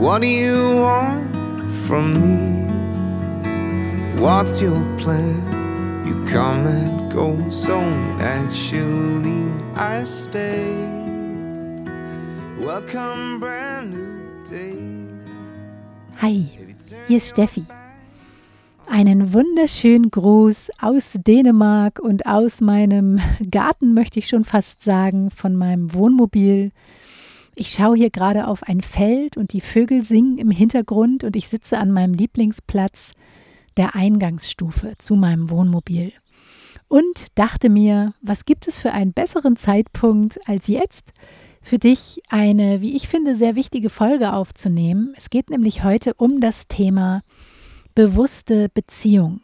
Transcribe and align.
What 0.00 0.22
do 0.22 0.28
you 0.28 0.76
want 0.76 1.30
from 1.86 2.22
me? 2.22 2.64
What's 4.18 4.62
your 4.62 4.80
plan? 4.96 5.36
You 6.06 6.24
come 6.24 6.66
and 6.66 7.12
go 7.12 7.36
so 7.50 7.78
naturally. 8.16 9.44
I 9.76 10.02
stay. 10.04 10.72
Welcome, 12.58 13.40
brand 13.40 13.92
new 13.92 14.42
day. 14.48 14.74
Hi, 16.22 16.46
hier 17.06 17.18
ist 17.18 17.28
Steffi. 17.28 17.66
Einen 18.88 19.34
wunderschönen 19.34 20.10
Gruß 20.10 20.70
aus 20.80 21.18
Dänemark 21.26 21.98
und 22.00 22.24
aus 22.24 22.62
meinem 22.62 23.20
Garten, 23.50 23.92
möchte 23.92 24.18
ich 24.18 24.28
schon 24.28 24.44
fast 24.44 24.82
sagen, 24.82 25.28
von 25.30 25.56
meinem 25.56 25.92
Wohnmobil. 25.92 26.72
Ich 27.54 27.70
schaue 27.70 27.96
hier 27.96 28.10
gerade 28.10 28.46
auf 28.46 28.62
ein 28.62 28.80
Feld 28.80 29.36
und 29.36 29.52
die 29.52 29.60
Vögel 29.60 30.04
singen 30.04 30.38
im 30.38 30.50
Hintergrund 30.50 31.24
und 31.24 31.36
ich 31.36 31.48
sitze 31.48 31.78
an 31.78 31.90
meinem 31.90 32.14
Lieblingsplatz 32.14 33.12
der 33.76 33.94
Eingangsstufe 33.94 34.94
zu 34.98 35.14
meinem 35.14 35.50
Wohnmobil. 35.50 36.12
Und 36.88 37.26
dachte 37.36 37.68
mir, 37.68 38.14
was 38.20 38.44
gibt 38.44 38.66
es 38.66 38.76
für 38.76 38.92
einen 38.92 39.12
besseren 39.12 39.56
Zeitpunkt 39.56 40.40
als 40.48 40.66
jetzt, 40.66 41.12
für 41.62 41.78
dich 41.78 42.20
eine, 42.30 42.80
wie 42.80 42.96
ich 42.96 43.06
finde, 43.08 43.36
sehr 43.36 43.54
wichtige 43.54 43.90
Folge 43.90 44.32
aufzunehmen. 44.32 45.12
Es 45.16 45.30
geht 45.30 45.50
nämlich 45.50 45.84
heute 45.84 46.14
um 46.14 46.40
das 46.40 46.68
Thema 46.68 47.20
bewusste 47.94 48.68
Beziehung. 48.70 49.40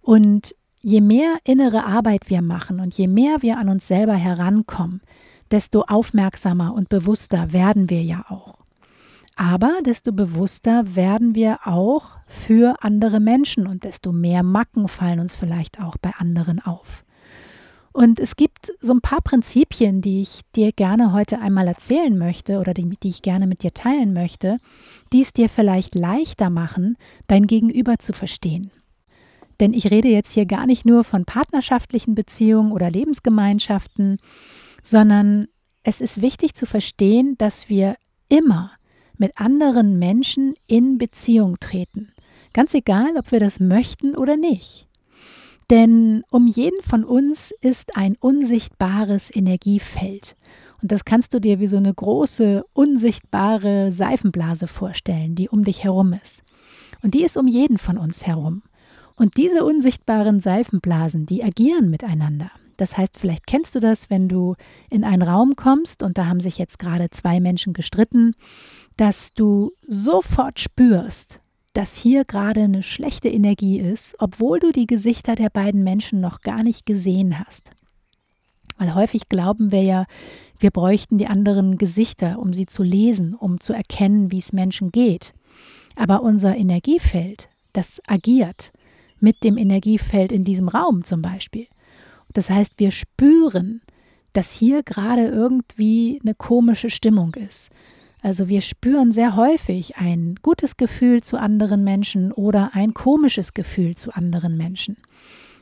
Und 0.00 0.54
je 0.80 1.00
mehr 1.00 1.36
innere 1.44 1.84
Arbeit 1.84 2.30
wir 2.30 2.42
machen 2.42 2.80
und 2.80 2.96
je 2.96 3.06
mehr 3.06 3.42
wir 3.42 3.58
an 3.58 3.68
uns 3.68 3.86
selber 3.86 4.14
herankommen, 4.14 5.02
desto 5.50 5.82
aufmerksamer 5.82 6.74
und 6.74 6.88
bewusster 6.88 7.52
werden 7.52 7.90
wir 7.90 8.02
ja 8.02 8.24
auch. 8.28 8.60
Aber 9.36 9.78
desto 9.84 10.12
bewusster 10.12 10.94
werden 10.94 11.34
wir 11.34 11.60
auch 11.64 12.18
für 12.26 12.82
andere 12.82 13.20
Menschen 13.20 13.66
und 13.66 13.84
desto 13.84 14.12
mehr 14.12 14.42
Macken 14.42 14.86
fallen 14.86 15.20
uns 15.20 15.34
vielleicht 15.34 15.80
auch 15.80 15.96
bei 15.96 16.12
anderen 16.18 16.60
auf. 16.60 17.04
Und 17.92 18.20
es 18.20 18.36
gibt 18.36 18.72
so 18.80 18.92
ein 18.92 19.00
paar 19.00 19.20
Prinzipien, 19.20 20.00
die 20.00 20.20
ich 20.20 20.42
dir 20.54 20.72
gerne 20.72 21.12
heute 21.12 21.40
einmal 21.40 21.66
erzählen 21.66 22.16
möchte 22.16 22.58
oder 22.58 22.72
die, 22.72 22.88
die, 23.02 23.08
ich 23.08 23.22
gerne 23.22 23.46
mit 23.46 23.62
dir 23.62 23.74
teilen 23.74 24.12
möchte, 24.12 24.58
die 25.12 25.22
es 25.22 25.32
dir 25.32 25.48
vielleicht 25.48 25.96
leichter 25.96 26.50
machen, 26.50 26.96
dein 27.26 27.46
Gegenüber 27.46 27.98
zu 27.98 28.12
verstehen. 28.12 28.70
Denn 29.58 29.74
ich 29.74 29.90
rede 29.90 30.08
jetzt 30.08 30.32
hier 30.32 30.46
gar 30.46 30.66
nicht 30.66 30.86
nur 30.86 31.02
von 31.02 31.24
partnerschaftlichen 31.24 32.14
Beziehungen 32.14 32.72
oder 32.72 32.90
Lebensgemeinschaften, 32.90 34.18
sondern 34.82 35.46
es 35.82 36.00
ist 36.00 36.22
wichtig 36.22 36.54
zu 36.54 36.66
verstehen, 36.66 37.36
dass 37.38 37.68
wir 37.68 37.96
immer 38.28 38.72
mit 39.16 39.32
anderen 39.36 39.98
Menschen 39.98 40.54
in 40.66 40.98
Beziehung 40.98 41.58
treten. 41.60 42.12
Ganz 42.52 42.74
egal, 42.74 43.16
ob 43.16 43.30
wir 43.32 43.40
das 43.40 43.60
möchten 43.60 44.16
oder 44.16 44.36
nicht. 44.36 44.88
Denn 45.70 46.24
um 46.30 46.48
jeden 46.48 46.82
von 46.82 47.04
uns 47.04 47.52
ist 47.60 47.96
ein 47.96 48.16
unsichtbares 48.18 49.34
Energiefeld. 49.34 50.36
Und 50.82 50.90
das 50.90 51.04
kannst 51.04 51.32
du 51.32 51.40
dir 51.40 51.60
wie 51.60 51.68
so 51.68 51.76
eine 51.76 51.94
große, 51.94 52.64
unsichtbare 52.72 53.92
Seifenblase 53.92 54.66
vorstellen, 54.66 55.34
die 55.36 55.48
um 55.48 55.62
dich 55.62 55.84
herum 55.84 56.14
ist. 56.20 56.42
Und 57.02 57.14
die 57.14 57.22
ist 57.22 57.36
um 57.36 57.46
jeden 57.46 57.78
von 57.78 57.98
uns 57.98 58.26
herum. 58.26 58.62
Und 59.16 59.36
diese 59.36 59.64
unsichtbaren 59.64 60.40
Seifenblasen, 60.40 61.26
die 61.26 61.44
agieren 61.44 61.90
miteinander. 61.90 62.50
Das 62.80 62.96
heißt, 62.96 63.18
vielleicht 63.18 63.46
kennst 63.46 63.74
du 63.74 63.80
das, 63.80 64.08
wenn 64.08 64.26
du 64.26 64.54
in 64.88 65.04
einen 65.04 65.20
Raum 65.20 65.54
kommst 65.54 66.02
und 66.02 66.16
da 66.16 66.26
haben 66.26 66.40
sich 66.40 66.56
jetzt 66.56 66.78
gerade 66.78 67.10
zwei 67.10 67.38
Menschen 67.38 67.74
gestritten, 67.74 68.34
dass 68.96 69.34
du 69.34 69.72
sofort 69.86 70.60
spürst, 70.60 71.40
dass 71.74 71.96
hier 71.96 72.24
gerade 72.24 72.62
eine 72.62 72.82
schlechte 72.82 73.28
Energie 73.28 73.78
ist, 73.78 74.16
obwohl 74.18 74.60
du 74.60 74.72
die 74.72 74.86
Gesichter 74.86 75.34
der 75.34 75.50
beiden 75.50 75.84
Menschen 75.84 76.20
noch 76.22 76.40
gar 76.40 76.62
nicht 76.62 76.86
gesehen 76.86 77.38
hast. 77.38 77.72
Weil 78.78 78.94
häufig 78.94 79.28
glauben 79.28 79.72
wir 79.72 79.82
ja, 79.82 80.06
wir 80.58 80.70
bräuchten 80.70 81.18
die 81.18 81.26
anderen 81.26 81.76
Gesichter, 81.76 82.38
um 82.38 82.54
sie 82.54 82.64
zu 82.64 82.82
lesen, 82.82 83.34
um 83.34 83.60
zu 83.60 83.74
erkennen, 83.74 84.32
wie 84.32 84.38
es 84.38 84.54
Menschen 84.54 84.90
geht. 84.90 85.34
Aber 85.96 86.22
unser 86.22 86.56
Energiefeld, 86.56 87.50
das 87.74 88.00
agiert 88.06 88.72
mit 89.18 89.44
dem 89.44 89.58
Energiefeld 89.58 90.32
in 90.32 90.44
diesem 90.44 90.68
Raum 90.68 91.04
zum 91.04 91.20
Beispiel. 91.20 91.66
Das 92.32 92.50
heißt, 92.50 92.74
wir 92.78 92.90
spüren, 92.90 93.82
dass 94.32 94.52
hier 94.52 94.82
gerade 94.82 95.26
irgendwie 95.26 96.20
eine 96.22 96.34
komische 96.34 96.90
Stimmung 96.90 97.34
ist. 97.34 97.70
Also 98.22 98.48
wir 98.48 98.60
spüren 98.60 99.12
sehr 99.12 99.34
häufig 99.34 99.96
ein 99.96 100.36
gutes 100.42 100.76
Gefühl 100.76 101.22
zu 101.22 101.38
anderen 101.38 101.84
Menschen 101.84 102.32
oder 102.32 102.70
ein 102.74 102.94
komisches 102.94 103.54
Gefühl 103.54 103.96
zu 103.96 104.14
anderen 104.14 104.56
Menschen. 104.56 104.98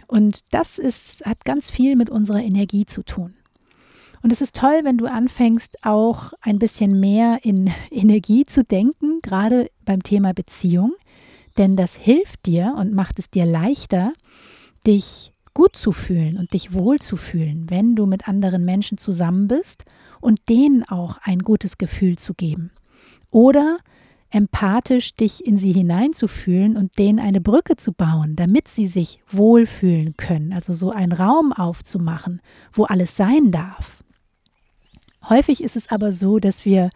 Und 0.07 0.41
das 0.51 0.79
ist, 0.79 1.25
hat 1.25 1.45
ganz 1.45 1.71
viel 1.71 1.95
mit 1.95 2.11
unserer 2.11 2.43
Energie 2.43 2.87
zu 2.87 3.03
tun. 3.03 3.35
Und 4.23 4.33
es 4.33 4.41
ist 4.41 4.57
toll, 4.57 4.81
wenn 4.83 4.99
du 4.99 5.07
anfängst, 5.07 5.85
auch 5.85 6.33
ein 6.41 6.59
bisschen 6.59 6.99
mehr 6.99 7.39
in 7.43 7.71
Energie 7.91 8.45
zu 8.45 8.65
denken, 8.65 9.21
gerade 9.23 9.71
beim 9.85 10.03
Thema 10.03 10.33
Beziehung, 10.35 10.95
denn 11.57 11.77
das 11.77 11.95
hilft 11.95 12.47
dir 12.47 12.75
und 12.77 12.95
macht 12.95 13.19
es 13.19 13.31
dir 13.31 13.45
leichter, 13.45 14.13
dich 14.87 15.33
gut 15.59 15.75
zu 15.75 15.91
fühlen 15.91 16.39
und 16.39 16.53
dich 16.53 16.73
wohl 16.73 17.01
zu 17.01 17.17
fühlen, 17.17 17.69
wenn 17.69 17.97
du 17.97 18.07
mit 18.07 18.29
anderen 18.29 18.65
Menschen 18.65 18.97
zusammen 18.97 19.49
bist 19.49 19.85
und 20.21 20.39
denen 20.49 20.85
auch 20.85 21.19
ein 21.25 21.41
gutes 21.41 21.79
Gefühl 21.79 22.17
zu 22.17 22.33
geben. 22.33 22.71
Oder 23.33 23.79
empathisch 24.31 25.15
dich 25.15 25.45
in 25.45 25.59
sie 25.59 25.73
hineinzufühlen 25.73 26.77
und 26.77 26.97
denen 26.97 27.19
eine 27.19 27.41
Brücke 27.41 27.75
zu 27.75 27.93
bauen, 27.93 28.37
damit 28.37 28.69
sie 28.69 28.87
sich 28.87 29.19
wohlfühlen 29.27 30.17
können, 30.17 30.53
also 30.53 30.73
so 30.73 30.93
einen 30.93 31.11
Raum 31.11 31.53
aufzumachen, 31.53 32.41
wo 32.71 32.85
alles 32.85 33.17
sein 33.17 33.51
darf. 33.51 34.05
Häufig 35.29 35.63
ist 35.63 35.77
es 35.77 35.91
aber 35.91 36.13
so, 36.13 36.39
dass 36.39 36.65
wir 36.65 36.91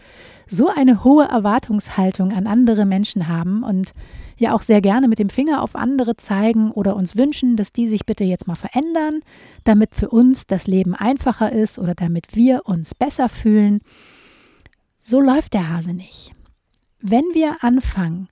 so 0.48 0.68
eine 0.68 1.02
hohe 1.04 1.24
Erwartungshaltung 1.24 2.32
an 2.32 2.46
andere 2.46 2.86
Menschen 2.86 3.26
haben 3.28 3.62
und 3.62 3.92
ja 4.36 4.54
auch 4.54 4.62
sehr 4.62 4.80
gerne 4.80 5.08
mit 5.08 5.18
dem 5.18 5.28
Finger 5.28 5.62
auf 5.62 5.74
andere 5.74 6.16
zeigen 6.16 6.70
oder 6.70 6.94
uns 6.96 7.16
wünschen, 7.16 7.56
dass 7.56 7.72
die 7.72 7.88
sich 7.88 8.06
bitte 8.06 8.24
jetzt 8.24 8.46
mal 8.46 8.54
verändern, 8.54 9.20
damit 9.64 9.94
für 9.94 10.08
uns 10.08 10.46
das 10.46 10.66
Leben 10.66 10.94
einfacher 10.94 11.52
ist 11.52 11.78
oder 11.78 11.94
damit 11.94 12.34
wir 12.34 12.62
uns 12.66 12.94
besser 12.94 13.28
fühlen. 13.28 13.80
So 15.00 15.20
läuft 15.20 15.54
der 15.54 15.70
Hase 15.70 15.92
nicht. 15.92 16.32
Wenn 17.00 17.24
wir 17.32 17.64
anfangen, 17.64 18.28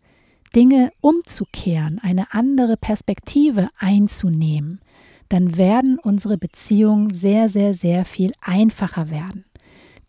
Dinge 0.54 0.92
umzukehren, 1.00 2.00
eine 2.02 2.32
andere 2.32 2.76
Perspektive 2.76 3.68
einzunehmen, 3.78 4.80
dann 5.28 5.56
werden 5.56 5.98
unsere 5.98 6.38
Beziehungen 6.38 7.10
sehr, 7.10 7.48
sehr, 7.48 7.74
sehr 7.74 8.04
viel 8.04 8.32
einfacher 8.40 9.10
werden. 9.10 9.44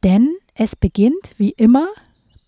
Denn 0.03 0.36
es 0.56 0.75
beginnt 0.75 1.31
wie 1.38 1.51
immer 1.51 1.88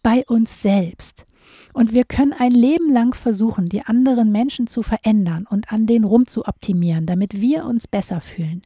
bei 0.01 0.25
uns 0.27 0.61
selbst. 0.61 1.25
Und 1.73 1.93
wir 1.93 2.03
können 2.03 2.33
ein 2.33 2.51
Leben 2.51 2.89
lang 2.89 3.15
versuchen, 3.15 3.67
die 3.67 3.81
anderen 3.81 4.31
Menschen 4.31 4.67
zu 4.67 4.83
verändern 4.83 5.47
und 5.49 5.71
an 5.71 5.85
denen 5.87 6.05
rumzuoptimieren, 6.05 7.05
damit 7.05 7.41
wir 7.41 7.65
uns 7.65 7.87
besser 7.87 8.21
fühlen. 8.21 8.61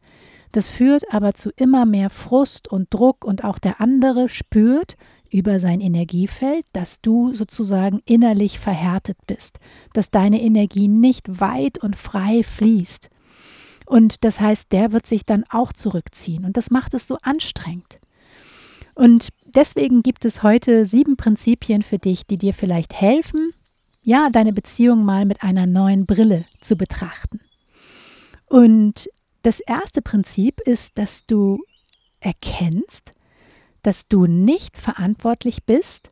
Das 0.52 0.70
führt 0.70 1.14
aber 1.14 1.34
zu 1.34 1.52
immer 1.56 1.86
mehr 1.86 2.10
Frust 2.10 2.68
und 2.68 2.94
Druck 2.94 3.26
und 3.26 3.44
auch 3.44 3.60
der 3.60 3.82
andere 3.82 4.30
spürt 4.30 4.98
über 5.30 5.60
sein 5.60 5.82
Energiefeld, 5.82 6.66
dass 6.74 7.02
du 7.02 7.34
sozusagen 7.34 8.02
innerlich 8.06 8.60
verhärtet 8.60 9.18
bist, 9.28 9.60
dass 9.94 10.10
deine 10.10 10.42
Energie 10.42 10.88
nicht 10.88 11.42
weit 11.42 11.78
und 11.78 11.96
frei 11.96 12.44
fließt. 12.44 13.10
Und 13.86 14.24
das 14.24 14.40
heißt, 14.40 14.72
der 14.72 14.92
wird 14.92 15.06
sich 15.06 15.26
dann 15.26 15.44
auch 15.50 15.74
zurückziehen 15.74 16.46
und 16.46 16.58
das 16.58 16.72
macht 16.72 16.94
es 16.94 17.08
so 17.08 17.18
anstrengend. 17.22 18.00
Und 18.98 19.30
deswegen 19.46 20.02
gibt 20.02 20.26
es 20.26 20.42
heute 20.42 20.88
sieben 20.88 21.18
Prinzipien 21.18 21.84
für 21.84 22.00
dich, 22.00 22.26
die 22.26 22.38
dir 22.40 22.52
vielleicht 22.52 23.00
helfen, 23.00 23.52
ja, 24.02 24.32
deine 24.32 24.54
Beziehung 24.54 25.06
mal 25.06 25.26
mit 25.26 25.44
einer 25.44 25.68
neuen 25.68 26.08
Brille 26.08 26.46
zu 26.62 26.76
betrachten. 26.76 27.40
Und 28.48 29.08
das 29.44 29.60
erste 29.60 30.02
Prinzip 30.02 30.62
ist, 30.62 30.98
dass 30.98 31.28
du 31.28 31.60
erkennst, 32.22 33.14
dass 33.84 34.08
du 34.08 34.26
nicht 34.26 34.80
verantwortlich 34.80 35.64
bist 35.64 36.10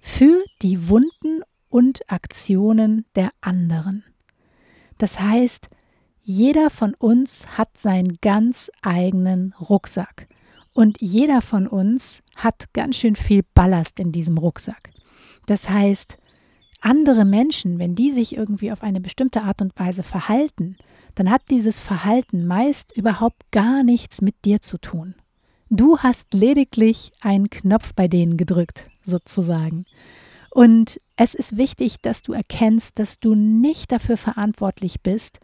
für 0.00 0.42
die 0.62 0.88
Wunden 0.88 1.42
und 1.68 2.10
Aktionen 2.10 3.04
der 3.14 3.28
anderen. 3.42 4.04
Das 4.96 5.20
heißt, 5.20 5.68
jeder 6.22 6.70
von 6.70 6.94
uns 6.94 7.58
hat 7.58 7.76
seinen 7.76 8.16
ganz 8.22 8.70
eigenen 8.80 9.54
Rucksack 9.60 10.28
und 10.74 11.00
jeder 11.00 11.40
von 11.40 11.66
uns 11.66 12.22
hat 12.36 12.72
ganz 12.72 12.96
schön 12.96 13.16
viel 13.16 13.42
Ballast 13.54 14.00
in 14.00 14.12
diesem 14.12 14.38
Rucksack. 14.38 14.90
Das 15.46 15.68
heißt, 15.68 16.16
andere 16.80 17.24
Menschen, 17.24 17.78
wenn 17.78 17.94
die 17.94 18.10
sich 18.10 18.36
irgendwie 18.36 18.72
auf 18.72 18.82
eine 18.82 19.00
bestimmte 19.00 19.44
Art 19.44 19.62
und 19.62 19.78
Weise 19.78 20.02
verhalten, 20.02 20.76
dann 21.14 21.30
hat 21.30 21.42
dieses 21.50 21.78
Verhalten 21.78 22.46
meist 22.46 22.96
überhaupt 22.96 23.50
gar 23.50 23.82
nichts 23.82 24.22
mit 24.22 24.34
dir 24.44 24.60
zu 24.60 24.78
tun. 24.78 25.14
Du 25.68 25.98
hast 25.98 26.34
lediglich 26.34 27.12
einen 27.20 27.50
Knopf 27.50 27.94
bei 27.94 28.08
denen 28.08 28.36
gedrückt, 28.36 28.90
sozusagen. 29.04 29.84
Und 30.50 31.00
es 31.16 31.34
ist 31.34 31.56
wichtig, 31.56 32.00
dass 32.02 32.22
du 32.22 32.32
erkennst, 32.32 32.98
dass 32.98 33.20
du 33.20 33.34
nicht 33.34 33.92
dafür 33.92 34.16
verantwortlich 34.16 35.00
bist, 35.02 35.38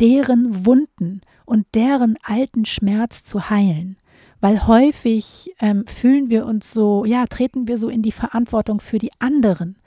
deren 0.00 0.66
Wunden 0.66 1.20
und 1.44 1.66
deren 1.74 2.16
alten 2.24 2.64
Schmerz 2.64 3.22
zu 3.22 3.48
heilen. 3.50 3.96
Weil 4.44 4.66
häufig 4.66 5.50
ähm, 5.58 5.86
fühlen 5.86 6.28
wir 6.28 6.44
uns 6.44 6.70
so, 6.70 7.06
ja, 7.06 7.24
treten 7.24 7.66
wir 7.66 7.78
so 7.78 7.88
in 7.88 8.02
die 8.02 8.12
Verantwortung 8.12 8.78
für 8.78 8.98
die 8.98 9.10
anderen. 9.18 9.78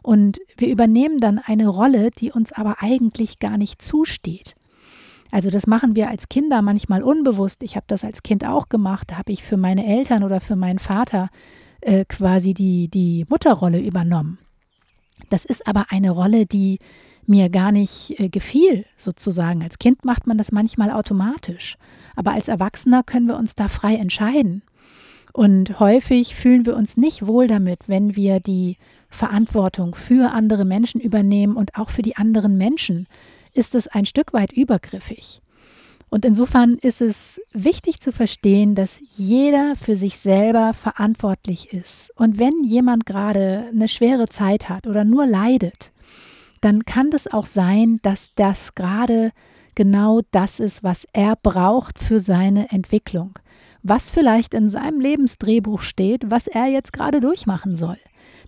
Und 0.00 0.38
wir 0.56 0.68
übernehmen 0.68 1.20
dann 1.20 1.38
eine 1.38 1.68
Rolle, 1.68 2.10
die 2.12 2.32
uns 2.32 2.50
aber 2.50 2.76
eigentlich 2.80 3.40
gar 3.40 3.58
nicht 3.58 3.82
zusteht. 3.82 4.54
Also 5.30 5.50
das 5.50 5.66
machen 5.66 5.96
wir 5.96 6.08
als 6.08 6.30
Kinder 6.30 6.62
manchmal 6.62 7.02
unbewusst. 7.02 7.62
Ich 7.62 7.76
habe 7.76 7.84
das 7.88 8.04
als 8.04 8.22
Kind 8.22 8.46
auch 8.46 8.70
gemacht. 8.70 9.10
Da 9.10 9.18
habe 9.18 9.32
ich 9.32 9.42
für 9.42 9.58
meine 9.58 9.84
Eltern 9.84 10.24
oder 10.24 10.40
für 10.40 10.56
meinen 10.56 10.78
Vater 10.78 11.28
äh, 11.82 12.06
quasi 12.06 12.54
die, 12.54 12.88
die 12.88 13.26
Mutterrolle 13.28 13.80
übernommen. 13.80 14.38
Das 15.28 15.44
ist 15.44 15.68
aber 15.68 15.88
eine 15.90 16.08
Rolle, 16.10 16.46
die 16.46 16.78
mir 17.28 17.48
gar 17.48 17.72
nicht 17.72 18.18
äh, 18.18 18.28
gefiel, 18.28 18.84
sozusagen. 18.96 19.62
Als 19.62 19.78
Kind 19.78 20.04
macht 20.04 20.26
man 20.26 20.38
das 20.38 20.52
manchmal 20.52 20.90
automatisch. 20.90 21.76
Aber 22.14 22.32
als 22.32 22.48
Erwachsener 22.48 23.02
können 23.02 23.26
wir 23.26 23.36
uns 23.36 23.54
da 23.54 23.68
frei 23.68 23.96
entscheiden. 23.96 24.62
Und 25.32 25.80
häufig 25.80 26.34
fühlen 26.34 26.64
wir 26.64 26.76
uns 26.76 26.96
nicht 26.96 27.26
wohl 27.26 27.46
damit, 27.46 27.80
wenn 27.88 28.16
wir 28.16 28.40
die 28.40 28.78
Verantwortung 29.10 29.94
für 29.94 30.32
andere 30.32 30.64
Menschen 30.64 31.00
übernehmen 31.00 31.56
und 31.56 31.76
auch 31.76 31.90
für 31.90 32.02
die 32.02 32.16
anderen 32.16 32.56
Menschen, 32.56 33.06
ist 33.52 33.74
es 33.74 33.86
ein 33.86 34.06
Stück 34.06 34.32
weit 34.32 34.52
übergriffig. 34.52 35.42
Und 36.08 36.24
insofern 36.24 36.74
ist 36.80 37.00
es 37.00 37.40
wichtig 37.52 38.00
zu 38.00 38.12
verstehen, 38.12 38.74
dass 38.74 38.98
jeder 39.10 39.74
für 39.74 39.96
sich 39.96 40.18
selber 40.18 40.72
verantwortlich 40.72 41.72
ist. 41.72 42.12
Und 42.16 42.38
wenn 42.38 42.62
jemand 42.64 43.06
gerade 43.06 43.66
eine 43.72 43.88
schwere 43.88 44.28
Zeit 44.28 44.68
hat 44.68 44.86
oder 44.86 45.04
nur 45.04 45.26
leidet, 45.26 45.90
dann 46.60 46.84
kann 46.84 47.10
es 47.12 47.32
auch 47.32 47.46
sein, 47.46 47.98
dass 48.02 48.34
das 48.34 48.74
gerade 48.74 49.32
genau 49.74 50.22
das 50.30 50.58
ist, 50.58 50.82
was 50.82 51.06
er 51.12 51.36
braucht 51.36 51.98
für 51.98 52.18
seine 52.20 52.70
Entwicklung. 52.70 53.38
Was 53.82 54.10
vielleicht 54.10 54.54
in 54.54 54.68
seinem 54.68 54.98
Lebensdrehbuch 55.00 55.82
steht, 55.82 56.30
was 56.30 56.48
er 56.48 56.66
jetzt 56.66 56.92
gerade 56.92 57.20
durchmachen 57.20 57.76
soll. 57.76 57.98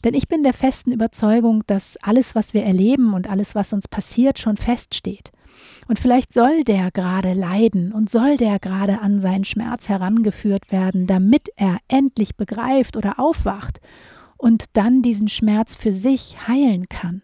Denn 0.05 0.15
ich 0.15 0.29
bin 0.29 0.43
der 0.43 0.53
festen 0.53 0.91
Überzeugung, 0.91 1.63
dass 1.67 1.97
alles, 2.03 2.35
was 2.35 2.55
wir 2.55 2.65
erleben 2.65 3.15
und 3.15 3.29
alles, 3.29 3.55
was 3.55 3.73
uns 3.73 3.87
passiert, 3.89 4.39
schon 4.39 4.57
feststeht. 4.57 5.31
Und 5.87 5.99
vielleicht 5.99 6.33
soll 6.33 6.65
der 6.65 6.91
gerade 6.91 7.33
leiden 7.33 7.93
und 7.93 8.11
soll 8.11 8.37
der 8.37 8.59
gerade 8.59 9.01
an 9.01 9.21
seinen 9.21 9.45
Schmerz 9.45 9.89
herangeführt 9.89 10.71
werden, 10.71 11.07
damit 11.07 11.49
er 11.57 11.79
endlich 11.89 12.37
begreift 12.37 12.97
oder 12.97 13.19
aufwacht 13.19 13.81
und 14.37 14.77
dann 14.77 15.03
diesen 15.03 15.29
Schmerz 15.29 15.75
für 15.75 15.93
sich 15.93 16.37
heilen 16.47 16.89
kann. 16.89 17.23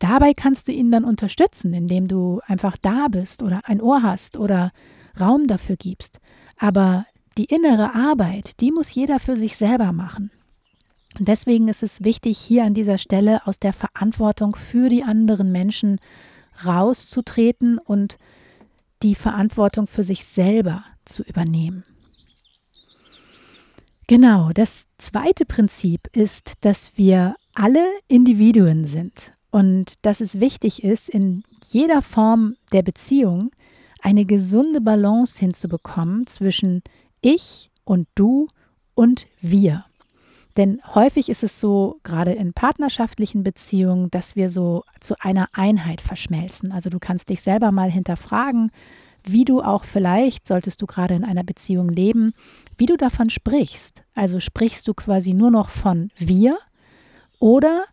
Dabei 0.00 0.32
kannst 0.32 0.66
du 0.66 0.72
ihn 0.72 0.90
dann 0.90 1.04
unterstützen, 1.04 1.74
indem 1.74 2.08
du 2.08 2.40
einfach 2.46 2.76
da 2.78 3.08
bist 3.08 3.42
oder 3.42 3.60
ein 3.64 3.82
Ohr 3.82 4.02
hast 4.02 4.38
oder 4.38 4.72
Raum 5.20 5.46
dafür 5.46 5.76
gibst. 5.76 6.18
Aber 6.56 7.06
die 7.36 7.44
innere 7.44 7.94
Arbeit, 7.94 8.60
die 8.60 8.72
muss 8.72 8.94
jeder 8.94 9.18
für 9.18 9.36
sich 9.36 9.56
selber 9.56 9.92
machen. 9.92 10.30
Und 11.18 11.28
deswegen 11.28 11.68
ist 11.68 11.82
es 11.82 12.02
wichtig, 12.02 12.38
hier 12.38 12.64
an 12.64 12.72
dieser 12.72 12.96
Stelle 12.96 13.46
aus 13.46 13.58
der 13.60 13.74
Verantwortung 13.74 14.56
für 14.56 14.88
die 14.88 15.04
anderen 15.04 15.52
Menschen 15.52 15.98
rauszutreten 16.64 17.76
und 17.76 18.16
die 19.02 19.14
Verantwortung 19.14 19.86
für 19.86 20.02
sich 20.02 20.24
selber 20.24 20.82
zu 21.04 21.22
übernehmen. 21.24 21.84
Genau, 24.06 24.50
das 24.54 24.86
zweite 24.96 25.44
Prinzip 25.44 26.08
ist, 26.12 26.52
dass 26.62 26.96
wir 26.96 27.36
alle 27.54 27.84
Individuen 28.08 28.86
sind 28.86 29.34
und 29.50 30.04
dass 30.04 30.20
es 30.20 30.40
wichtig 30.40 30.82
ist, 30.82 31.08
in 31.08 31.42
jeder 31.66 32.02
Form 32.02 32.56
der 32.72 32.82
Beziehung 32.82 33.50
eine 34.02 34.24
gesunde 34.24 34.80
Balance 34.80 35.38
hinzubekommen 35.38 36.26
zwischen 36.26 36.82
ich 37.20 37.70
und 37.84 38.08
du 38.14 38.48
und 38.94 39.26
wir. 39.40 39.84
Denn 40.56 40.80
häufig 40.94 41.28
ist 41.28 41.42
es 41.42 41.60
so, 41.60 42.00
gerade 42.02 42.32
in 42.32 42.52
partnerschaftlichen 42.52 43.42
Beziehungen, 43.44 44.10
dass 44.10 44.36
wir 44.36 44.48
so 44.48 44.84
zu 45.00 45.14
einer 45.20 45.48
Einheit 45.52 46.00
verschmelzen. 46.00 46.72
Also 46.72 46.90
du 46.90 46.98
kannst 46.98 47.28
dich 47.28 47.40
selber 47.40 47.70
mal 47.72 47.90
hinterfragen, 47.90 48.70
wie 49.24 49.44
du 49.44 49.60
auch 49.60 49.84
vielleicht, 49.84 50.46
solltest 50.46 50.82
du 50.82 50.86
gerade 50.86 51.14
in 51.14 51.24
einer 51.24 51.44
Beziehung 51.44 51.88
leben, 51.88 52.32
wie 52.78 52.86
du 52.86 52.96
davon 52.96 53.30
sprichst. 53.30 54.02
Also 54.14 54.40
sprichst 54.40 54.88
du 54.88 54.94
quasi 54.94 55.34
nur 55.34 55.50
noch 55.50 55.68
von 55.68 56.10
wir 56.16 56.58
oder 57.38 57.84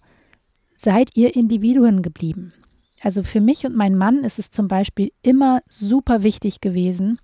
seid 0.77 1.09
ihr 1.15 1.35
Individuen 1.35 2.01
geblieben? 2.01 2.53
Also 3.01 3.23
für 3.23 3.41
mich 3.41 3.65
und 3.65 3.75
meinen 3.75 3.97
Mann 3.97 4.23
ist 4.23 4.39
es 4.39 4.51
zum 4.51 4.67
Beispiel 4.67 5.11
immer 5.21 5.59
super 5.67 6.23
wichtig 6.23 6.61
gewesen, 6.61 7.19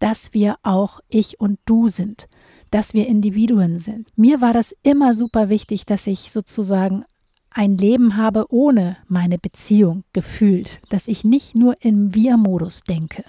dass 0.00 0.34
wir 0.34 0.56
auch 0.64 0.98
ich 1.08 1.38
und 1.38 1.58
du 1.64 1.86
sind 1.88 2.28
dass 2.72 2.94
wir 2.94 3.06
Individuen 3.06 3.78
sind. 3.78 4.08
Mir 4.16 4.40
war 4.40 4.52
das 4.52 4.74
immer 4.82 5.14
super 5.14 5.48
wichtig, 5.48 5.86
dass 5.86 6.08
ich 6.08 6.32
sozusagen 6.32 7.04
ein 7.50 7.76
Leben 7.76 8.16
habe 8.16 8.46
ohne 8.48 8.96
meine 9.08 9.38
Beziehung 9.38 10.04
gefühlt, 10.14 10.80
dass 10.88 11.06
ich 11.06 11.22
nicht 11.22 11.54
nur 11.54 11.76
im 11.80 12.14
Wir-Modus 12.14 12.82
denke. 12.82 13.24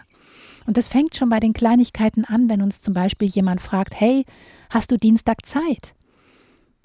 Und 0.66 0.78
das 0.78 0.88
fängt 0.88 1.16
schon 1.16 1.27
bei 1.27 1.41
den 1.41 1.51
Kleinigkeiten 1.51 2.24
an, 2.24 2.50
wenn 2.50 2.62
uns 2.62 2.79
zum 2.79 2.94
Beispiel 2.94 3.27
jemand 3.27 3.60
fragt, 3.60 4.00
hey, 4.00 4.25
hast 4.70 4.91
du 4.91 4.98
Dienstag 4.98 5.46
Zeit? 5.46 5.94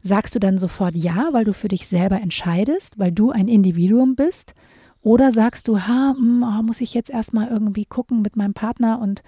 Sagst 0.02 0.34
du 0.34 0.38
dann 0.38 0.58
sofort 0.58 0.94
ja, 0.94 1.28
weil 1.32 1.44
du 1.44 1.52
für 1.52 1.68
dich 1.68 1.88
selber 1.88 2.20
entscheidest, 2.20 2.98
weil 2.98 3.12
du 3.12 3.30
ein 3.30 3.48
Individuum 3.48 4.14
bist? 4.14 4.54
Oder 5.02 5.32
sagst 5.32 5.68
du, 5.68 5.80
ha, 5.80 6.14
mh, 6.14 6.18
hm, 6.18 6.42
oh, 6.42 6.62
muss 6.62 6.80
ich 6.80 6.94
jetzt 6.94 7.10
erstmal 7.10 7.48
irgendwie 7.48 7.84
gucken 7.84 8.22
mit 8.22 8.36
meinem 8.36 8.54
Partner 8.54 9.00
und 9.00 9.22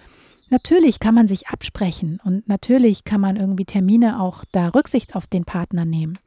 Natürlich 0.51 0.99
kann 0.99 1.15
man 1.15 1.29
sich 1.29 1.47
absprechen 1.47 2.19
und 2.25 2.49
natürlich 2.49 3.05
kann 3.05 3.21
man 3.21 3.37
irgendwie 3.37 3.65
Termine 3.65 4.21
auch 4.21 4.45
da 4.51 4.67
Rücksicht 4.69 5.15
auf 5.15 5.29
den 5.29 5.45
Partner 5.45 5.85
nehmen. 5.85 6.19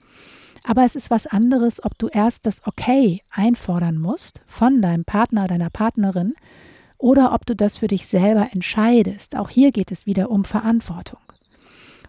Aber 0.63 0.85
es 0.85 0.95
ist 0.95 1.11
was 1.11 1.27
anderes, 1.27 1.83
ob 1.83 1.97
du 1.97 2.07
erst 2.07 2.45
das 2.45 2.65
Okay 2.65 3.21
einfordern 3.29 3.97
musst 3.97 4.39
von 4.45 4.81
deinem 4.81 5.03
Partner, 5.03 5.47
deiner 5.47 5.69
Partnerin 5.69 6.31
oder 6.97 7.33
ob 7.33 7.45
du 7.45 7.53
das 7.53 7.79
für 7.79 7.87
dich 7.89 8.07
selber 8.07 8.47
entscheidest. 8.53 9.35
Auch 9.35 9.49
hier 9.49 9.71
geht 9.71 9.91
es 9.91 10.05
wieder 10.05 10.31
um 10.31 10.45
Verantwortung. 10.45 11.19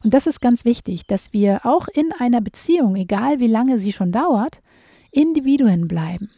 Und 0.04 0.12
das 0.12 0.26
ist 0.26 0.42
ganz 0.42 0.66
wichtig, 0.66 1.06
dass 1.06 1.32
wir 1.32 1.64
auch 1.64 1.88
in 1.88 2.12
einer 2.18 2.42
Beziehung, 2.42 2.94
egal 2.94 3.40
wie 3.40 3.46
lange 3.46 3.78
sie 3.78 3.90
schon 3.90 4.12
dauert, 4.12 4.60
Individuen 5.10 5.88
bleiben. 5.88 6.28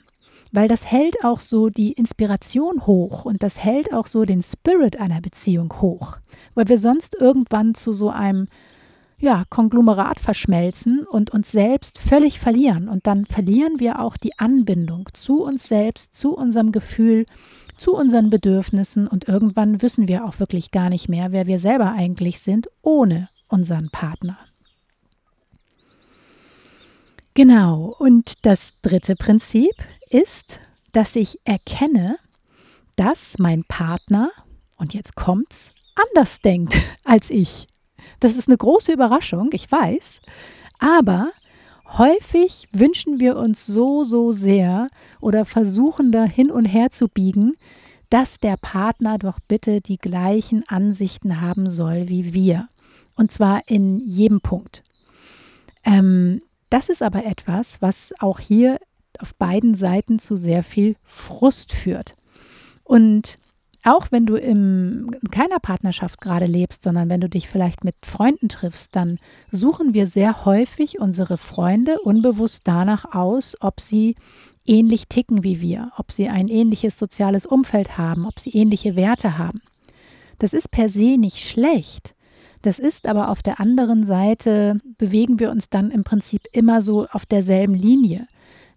Weil 0.53 0.69
das 0.69 0.87
hält 0.87 1.25
auch 1.25 1.41
so 1.41 1.69
die 1.69 1.93
Inspiration 1.93 2.87
hoch 2.87 3.25
und 3.25 3.43
das 3.43 3.63
hält 3.63 3.93
auch 3.93 4.07
so 4.07 4.25
den 4.25 4.41
Spirit 4.41 5.01
einer 5.01 5.21
Beziehung 5.21 5.75
hoch, 5.81 6.19
weil 6.55 6.69
wir 6.69 6.79
sonst 6.79 7.17
irgendwann 7.17 7.75
zu 7.75 7.93
so 7.93 8.09
einem 8.09 8.47
ja, 9.19 9.45
Konglomerat 9.51 10.21
verschmelzen 10.21 11.05
und 11.05 11.31
uns 11.31 11.51
selbst 11.51 11.99
völlig 11.99 12.39
verlieren. 12.39 12.89
Und 12.89 13.09
dann 13.09 13.27
verlieren 13.27 13.81
wir 13.81 14.01
auch 14.01 14.17
die 14.17 14.39
Anbindung 14.39 15.09
zu 15.13 15.43
uns 15.43 15.67
selbst, 15.67 16.15
zu 16.15 16.37
unserem 16.37 16.71
Gefühl, 16.71 17.27
zu 17.77 17.95
unseren 17.95 18.31
Bedürfnissen. 18.31 19.09
Und 19.09 19.27
irgendwann 19.27 19.83
wissen 19.83 20.07
wir 20.07 20.25
auch 20.25 20.39
wirklich 20.39 20.71
gar 20.71 20.89
nicht 20.89 21.09
mehr, 21.09 21.33
wer 21.33 21.47
wir 21.47 21.59
selber 21.59 21.91
eigentlich 21.93 22.41
sind, 22.41 22.69
ohne 22.83 23.29
unseren 23.49 23.91
Partner. 23.91 24.39
Genau, 27.35 27.95
und 27.99 28.47
das 28.47 28.81
dritte 28.81 29.15
Prinzip 29.15 29.75
ist, 30.09 30.59
dass 30.93 31.17
ich 31.17 31.39
erkenne, 31.45 32.19
dass 32.97 33.39
mein 33.39 33.63
Partner, 33.65 34.31
und 34.77 34.95
jetzt 34.95 35.17
kommt's, 35.17 35.73
anders 35.95 36.41
denkt 36.41 36.79
als 37.05 37.31
ich. 37.31 37.67
Das 38.21 38.37
ist 38.37 38.49
eine 38.49 38.57
große 38.57 38.93
Überraschung, 38.93 39.51
ich 39.53 39.71
weiß, 39.71 40.21
aber 40.79 41.31
häufig 41.99 42.69
wünschen 42.73 43.21
wir 43.21 43.37
uns 43.37 43.67
so, 43.67 44.05
so 44.05 44.33
sehr 44.33 44.89
oder 45.21 45.45
versuchen 45.45 46.13
da 46.13 46.25
hin 46.25 46.51
und 46.51 46.65
her 46.65 46.91
zu 46.91 47.09
biegen, 47.09 47.55
dass 48.09 48.39
der 48.39 48.57
Partner 48.57 49.19
doch 49.19 49.41
bitte 49.47 49.81
die 49.81 49.99
gleichen 49.99 50.67
Ansichten 50.69 51.41
haben 51.41 51.69
soll 51.69 52.09
wie 52.09 52.33
wir. 52.33 52.69
Und 53.17 53.33
zwar 53.33 53.63
in 53.67 54.07
jedem 54.07 54.41
Punkt. 54.41 54.83
Ähm, 55.85 56.43
Das 56.69 56.89
ist 56.89 57.03
aber 57.03 57.25
etwas, 57.25 57.81
was 57.81 58.13
auch 58.19 58.41
hier 58.41 58.79
auf 59.21 59.35
beiden 59.37 59.75
Seiten 59.77 60.19
zu 60.19 60.37
sehr 60.37 60.63
viel 60.63 60.97
Frust 61.05 61.73
führt. 61.73 62.15
Und 62.83 63.39
auch 63.85 64.09
wenn 64.11 64.27
du 64.27 64.35
in 64.35 65.13
keiner 65.31 65.61
Partnerschaft 65.61 66.21
gerade 66.21 66.47
lebst, 66.47 66.83
sondern 66.83 67.09
wenn 67.09 67.21
du 67.21 67.29
dich 67.29 67.49
vielleicht 67.49 67.85
mit 67.85 67.95
Freunden 68.05 68.49
triffst, 68.49 68.97
dann 68.97 69.21
suchen 69.53 69.95
wir 69.95 70.09
sehr 70.09 70.45
häufig 70.45 70.99
unsere 70.99 71.39
Freunde 71.39 72.01
unbewusst 72.01 72.63
danach 72.65 73.15
aus, 73.15 73.57
ob 73.61 73.81
sie 73.81 74.17
ähnlich 74.67 75.07
ticken 75.07 75.45
wie 75.45 75.61
wir, 75.61 75.93
ob 75.97 76.11
sie 76.11 76.29
ein 76.29 76.49
ähnliches 76.49 76.99
soziales 76.99 77.47
Umfeld 77.47 77.97
haben, 77.97 78.27
ob 78.27 78.41
sie 78.41 78.51
ähnliche 78.51 78.97
Werte 78.97 79.39
haben. 79.39 79.63
Das 80.41 80.53
ist 80.53 80.73
per 80.73 80.89
se 80.89 81.17
nicht 81.17 81.39
schlecht. 81.49 82.16
Das 82.67 82.81
ist 82.81 83.07
aber 83.07 83.29
auf 83.29 83.45
der 83.45 83.61
anderen 83.61 84.03
Seite, 84.03 84.79
bewegen 84.99 85.39
wir 85.39 85.53
uns 85.53 85.71
dann 85.71 85.93
im 85.93 86.03
Prinzip 86.03 86.43
immer 86.53 86.83
so 86.83 87.07
auf 87.07 87.25
derselben 87.25 87.75
Linie. 87.75 88.27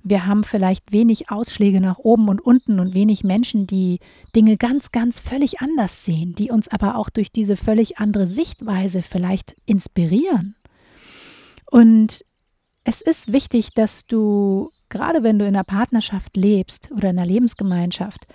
Wir 0.03 0.27
haben 0.27 0.43
vielleicht 0.43 0.91
wenig 0.91 1.31
Ausschläge 1.31 1.81
nach 1.81 1.97
oben 1.97 2.29
und 2.29 2.39
unten 2.39 2.79
und 2.79 2.93
wenig 2.93 3.23
Menschen, 3.23 3.65
die 3.65 3.97
Dinge 4.35 4.57
ganz, 4.57 4.91
ganz 4.91 5.19
völlig 5.19 5.61
anders 5.61 6.05
sehen, 6.05 6.35
die 6.35 6.51
uns 6.51 6.67
aber 6.67 6.97
auch 6.97 7.09
durch 7.09 7.31
diese 7.31 7.55
völlig 7.55 7.97
andere 7.97 8.27
Sichtweise 8.27 9.01
vielleicht 9.01 9.55
inspirieren. 9.65 10.55
Und 11.65 12.23
es 12.83 13.01
ist 13.01 13.33
wichtig, 13.33 13.73
dass 13.73 14.05
du, 14.05 14.69
gerade 14.89 15.23
wenn 15.23 15.39
du 15.39 15.47
in 15.47 15.55
einer 15.55 15.63
Partnerschaft 15.63 16.37
lebst 16.37 16.91
oder 16.91 17.09
in 17.09 17.17
einer 17.17 17.27
Lebensgemeinschaft, 17.27 18.27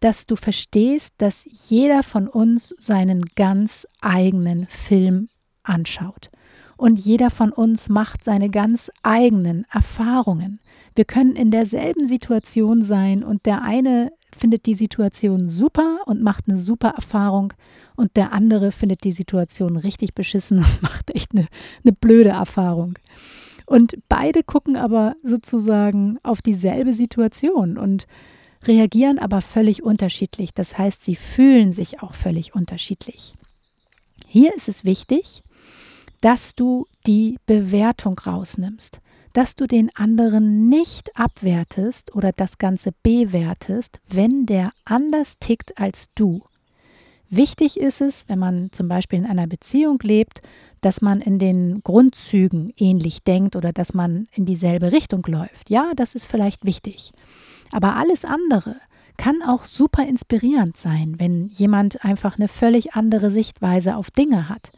dass 0.00 0.26
du 0.26 0.36
verstehst, 0.36 1.14
dass 1.18 1.46
jeder 1.68 2.02
von 2.02 2.28
uns 2.28 2.74
seinen 2.78 3.22
ganz 3.34 3.86
eigenen 4.00 4.66
Film 4.68 5.28
anschaut. 5.62 6.30
Und 6.76 7.00
jeder 7.00 7.30
von 7.30 7.52
uns 7.52 7.88
macht 7.88 8.22
seine 8.22 8.50
ganz 8.50 8.90
eigenen 9.02 9.64
Erfahrungen. 9.72 10.60
Wir 10.94 11.06
können 11.06 11.34
in 11.34 11.50
derselben 11.50 12.06
Situation 12.06 12.82
sein 12.82 13.24
und 13.24 13.46
der 13.46 13.62
eine 13.62 14.12
findet 14.36 14.66
die 14.66 14.74
Situation 14.74 15.48
super 15.48 16.00
und 16.04 16.22
macht 16.22 16.44
eine 16.48 16.58
super 16.58 16.90
Erfahrung 16.90 17.54
und 17.96 18.16
der 18.16 18.32
andere 18.32 18.72
findet 18.72 19.04
die 19.04 19.12
Situation 19.12 19.76
richtig 19.76 20.14
beschissen 20.14 20.58
und 20.58 20.66
macht 20.82 21.14
echt 21.14 21.32
eine, 21.34 21.46
eine 21.84 21.92
blöde 21.92 22.30
Erfahrung. 22.30 22.98
Und 23.66 23.96
beide 24.08 24.42
gucken 24.42 24.76
aber 24.76 25.16
sozusagen 25.22 26.18
auf 26.22 26.40
dieselbe 26.42 26.92
Situation 26.92 27.78
und 27.78 28.06
reagieren 28.68 29.18
aber 29.18 29.40
völlig 29.40 29.82
unterschiedlich. 29.82 30.54
Das 30.54 30.78
heißt, 30.78 31.04
sie 31.04 31.16
fühlen 31.16 31.72
sich 31.72 32.02
auch 32.02 32.14
völlig 32.14 32.54
unterschiedlich. 32.54 33.34
Hier 34.26 34.54
ist 34.54 34.68
es 34.68 34.84
wichtig, 34.84 35.42
dass 36.20 36.54
du 36.54 36.86
die 37.06 37.38
Bewertung 37.46 38.18
rausnimmst, 38.18 39.00
dass 39.32 39.54
du 39.54 39.66
den 39.66 39.94
anderen 39.94 40.68
nicht 40.68 41.14
abwertest 41.14 42.14
oder 42.14 42.32
das 42.32 42.58
Ganze 42.58 42.92
bewertest, 43.02 44.00
wenn 44.08 44.46
der 44.46 44.72
anders 44.84 45.38
tickt 45.38 45.78
als 45.78 46.06
du. 46.14 46.42
Wichtig 47.28 47.76
ist 47.78 48.00
es, 48.00 48.28
wenn 48.28 48.38
man 48.38 48.70
zum 48.72 48.88
Beispiel 48.88 49.18
in 49.18 49.26
einer 49.26 49.46
Beziehung 49.46 49.98
lebt, 50.02 50.42
dass 50.80 51.02
man 51.02 51.20
in 51.20 51.38
den 51.38 51.82
Grundzügen 51.82 52.72
ähnlich 52.78 53.24
denkt 53.24 53.56
oder 53.56 53.72
dass 53.72 53.94
man 53.94 54.28
in 54.32 54.46
dieselbe 54.46 54.92
Richtung 54.92 55.24
läuft. 55.26 55.68
Ja, 55.68 55.92
das 55.96 56.14
ist 56.14 56.26
vielleicht 56.26 56.64
wichtig. 56.64 57.12
Aber 57.72 57.96
alles 57.96 58.24
andere 58.24 58.76
kann 59.16 59.42
auch 59.42 59.64
super 59.64 60.06
inspirierend 60.06 60.76
sein, 60.76 61.16
wenn 61.18 61.48
jemand 61.48 62.04
einfach 62.04 62.36
eine 62.36 62.48
völlig 62.48 62.94
andere 62.94 63.30
Sichtweise 63.30 63.96
auf 63.96 64.10
Dinge 64.10 64.48
hat. 64.48 64.70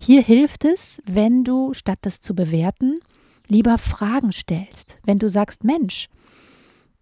Hier 0.00 0.22
hilft 0.22 0.64
es, 0.64 1.02
wenn 1.06 1.44
du, 1.44 1.74
statt 1.74 1.98
das 2.02 2.20
zu 2.20 2.34
bewerten, 2.34 3.00
lieber 3.48 3.78
Fragen 3.78 4.32
stellst. 4.32 4.98
Wenn 5.04 5.18
du 5.18 5.28
sagst, 5.28 5.64
Mensch, 5.64 6.08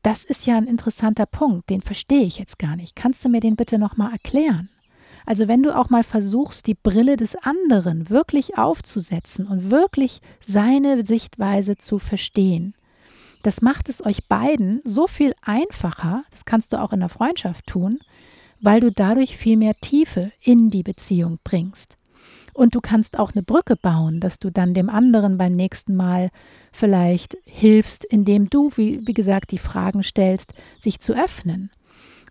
das 0.02 0.24
ist 0.24 0.46
ja 0.46 0.56
ein 0.56 0.68
interessanter 0.68 1.26
Punkt, 1.26 1.68
den 1.68 1.82
verstehe 1.82 2.22
ich 2.22 2.38
jetzt 2.38 2.58
gar 2.58 2.76
nicht. 2.76 2.94
Kannst 2.94 3.24
du 3.24 3.28
mir 3.28 3.40
den 3.40 3.56
bitte 3.56 3.78
nochmal 3.78 4.12
erklären? 4.12 4.70
Also 5.26 5.48
wenn 5.48 5.64
du 5.64 5.76
auch 5.76 5.90
mal 5.90 6.04
versuchst, 6.04 6.68
die 6.68 6.76
Brille 6.76 7.16
des 7.16 7.34
anderen 7.34 8.08
wirklich 8.08 8.56
aufzusetzen 8.56 9.46
und 9.48 9.72
wirklich 9.72 10.20
seine 10.40 11.04
Sichtweise 11.04 11.76
zu 11.76 11.98
verstehen, 11.98 12.74
das 13.46 13.62
macht 13.62 13.88
es 13.88 14.04
euch 14.04 14.26
beiden 14.26 14.82
so 14.84 15.06
viel 15.06 15.32
einfacher, 15.40 16.24
das 16.32 16.46
kannst 16.46 16.72
du 16.72 16.82
auch 16.82 16.92
in 16.92 16.98
der 16.98 17.08
Freundschaft 17.08 17.68
tun, 17.68 18.00
weil 18.60 18.80
du 18.80 18.90
dadurch 18.90 19.36
viel 19.36 19.56
mehr 19.56 19.74
Tiefe 19.80 20.32
in 20.42 20.68
die 20.68 20.82
Beziehung 20.82 21.38
bringst. 21.44 21.96
Und 22.54 22.74
du 22.74 22.80
kannst 22.80 23.16
auch 23.16 23.30
eine 23.30 23.44
Brücke 23.44 23.76
bauen, 23.76 24.18
dass 24.18 24.40
du 24.40 24.50
dann 24.50 24.74
dem 24.74 24.90
anderen 24.90 25.38
beim 25.38 25.52
nächsten 25.52 25.94
Mal 25.94 26.30
vielleicht 26.72 27.36
hilfst, 27.44 28.04
indem 28.04 28.50
du, 28.50 28.72
wie, 28.74 29.06
wie 29.06 29.14
gesagt, 29.14 29.52
die 29.52 29.58
Fragen 29.58 30.02
stellst, 30.02 30.52
sich 30.80 30.98
zu 30.98 31.12
öffnen. 31.12 31.70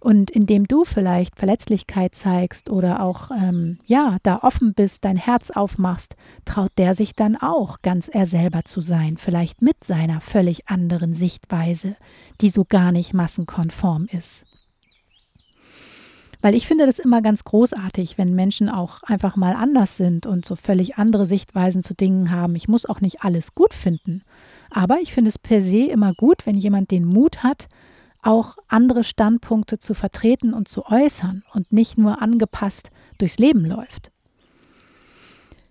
Und 0.05 0.29
indem 0.29 0.67
du 0.67 0.85
vielleicht 0.85 1.35
Verletzlichkeit 1.35 2.13
zeigst 2.13 2.69
oder 2.69 3.01
auch, 3.01 3.31
ähm, 3.31 3.79
ja, 3.87 4.17
da 4.21 4.37
offen 4.43 4.75
bist, 4.75 5.03
dein 5.03 5.17
Herz 5.17 5.49
aufmachst, 5.49 6.15
traut 6.45 6.69
der 6.77 6.93
sich 6.93 7.15
dann 7.15 7.35
auch, 7.35 7.81
ganz 7.81 8.07
er 8.07 8.27
selber 8.27 8.65
zu 8.65 8.81
sein, 8.81 9.17
vielleicht 9.17 9.63
mit 9.63 9.83
seiner 9.83 10.21
völlig 10.21 10.69
anderen 10.69 11.15
Sichtweise, 11.15 11.95
die 12.39 12.49
so 12.49 12.65
gar 12.69 12.91
nicht 12.91 13.15
massenkonform 13.15 14.07
ist. 14.11 14.45
Weil 16.39 16.53
ich 16.53 16.67
finde 16.67 16.85
das 16.85 16.99
immer 16.99 17.23
ganz 17.23 17.43
großartig, 17.43 18.19
wenn 18.19 18.35
Menschen 18.35 18.69
auch 18.69 19.01
einfach 19.01 19.35
mal 19.35 19.55
anders 19.55 19.97
sind 19.97 20.27
und 20.27 20.45
so 20.45 20.55
völlig 20.55 20.99
andere 20.99 21.25
Sichtweisen 21.25 21.81
zu 21.81 21.95
Dingen 21.95 22.29
haben. 22.29 22.53
Ich 22.53 22.67
muss 22.67 22.85
auch 22.85 23.01
nicht 23.01 23.23
alles 23.23 23.55
gut 23.55 23.73
finden. 23.73 24.21
Aber 24.69 24.99
ich 25.01 25.13
finde 25.13 25.29
es 25.29 25.39
per 25.39 25.63
se 25.63 25.85
immer 25.85 26.13
gut, 26.13 26.45
wenn 26.45 26.57
jemand 26.57 26.91
den 26.91 27.05
Mut 27.05 27.41
hat, 27.41 27.69
auch 28.25 28.57
andere 28.67 29.03
Standpunkte 29.03 29.79
zu 29.79 29.93
vertreten 29.93 30.53
und 30.53 30.67
zu 30.67 30.85
äußern 30.85 31.43
und 31.53 31.71
nicht 31.71 31.97
nur 31.97 32.21
angepasst 32.21 32.91
durchs 33.17 33.37
Leben 33.37 33.65
läuft. 33.65 34.11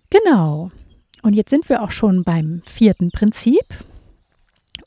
Genau. 0.09 0.71
Und 1.21 1.33
jetzt 1.33 1.49
sind 1.49 1.67
wir 1.69 1.81
auch 1.81 1.91
schon 1.91 2.23
beim 2.23 2.61
vierten 2.65 3.09
Prinzip. 3.11 3.65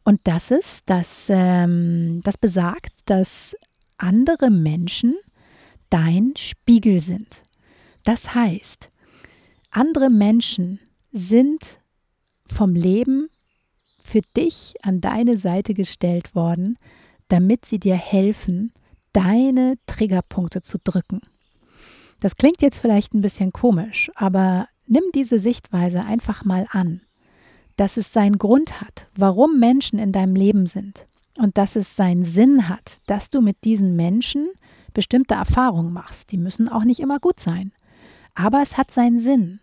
Und 0.05 0.21
das 0.25 0.51
ist, 0.51 0.83
dass 0.87 1.27
ähm, 1.29 2.21
das 2.25 2.39
besagt, 2.39 2.93
dass 3.07 3.55
andere 3.99 4.49
Menschen 4.49 5.15
dein 5.91 6.35
Spiegel 6.37 7.01
sind. 7.01 7.43
Das 8.05 8.35
heißt, 8.35 8.91
andere 9.71 10.09
Menschen 10.09 10.81
sind 11.13 11.81
vom 12.47 12.75
Leben 12.75 13.29
für 14.03 14.23
dich 14.37 14.75
an 14.83 15.01
deine 15.01 15.37
Seite 15.37 15.75
gestellt 15.75 16.35
worden, 16.35 16.79
damit 17.29 17.65
sie 17.65 17.79
dir 17.79 17.97
helfen, 17.97 18.73
deine 19.13 19.75
Triggerpunkte 19.87 20.63
zu 20.63 20.79
drücken. 20.83 21.21
Das 22.21 22.37
klingt 22.37 22.63
jetzt 22.63 22.81
vielleicht 22.81 23.15
ein 23.15 23.21
bisschen 23.21 23.53
komisch, 23.53 24.11
aber 24.17 24.69
nimm 24.87 25.05
diese 25.15 25.39
Sichtweise 25.39 26.05
einfach 26.05 26.45
mal 26.45 26.67
an, 26.71 27.03
dass 27.77 27.97
es 27.97 28.13
seinen 28.13 28.39
Grund 28.39 28.81
hat, 28.81 29.07
warum 29.15 29.61
Menschen 29.61 29.99
in 29.99 30.13
deinem 30.13 30.35
Leben 30.35 30.67
sind 30.67 31.07
und 31.39 31.57
dass 31.57 31.77
es 31.77 31.95
seinen 31.95 32.25
Sinn 32.25 32.69
hat, 32.69 33.01
dass 33.07 33.31
du 33.31 33.41
mit 33.41 33.65
diesen 33.65 33.95
Menschen 33.95 34.49
bestimmte 34.95 35.35
Erfahrungen 35.35 35.93
machst. 35.93 36.33
Die 36.33 36.39
müssen 36.39 36.69
auch 36.69 36.85
nicht 36.85 36.99
immer 37.01 37.21
gut 37.21 37.39
sein. 37.39 37.73
Aber 38.35 38.63
es 38.63 38.77
hat 38.77 38.91
seinen 38.91 39.21
Sinn, 39.21 39.61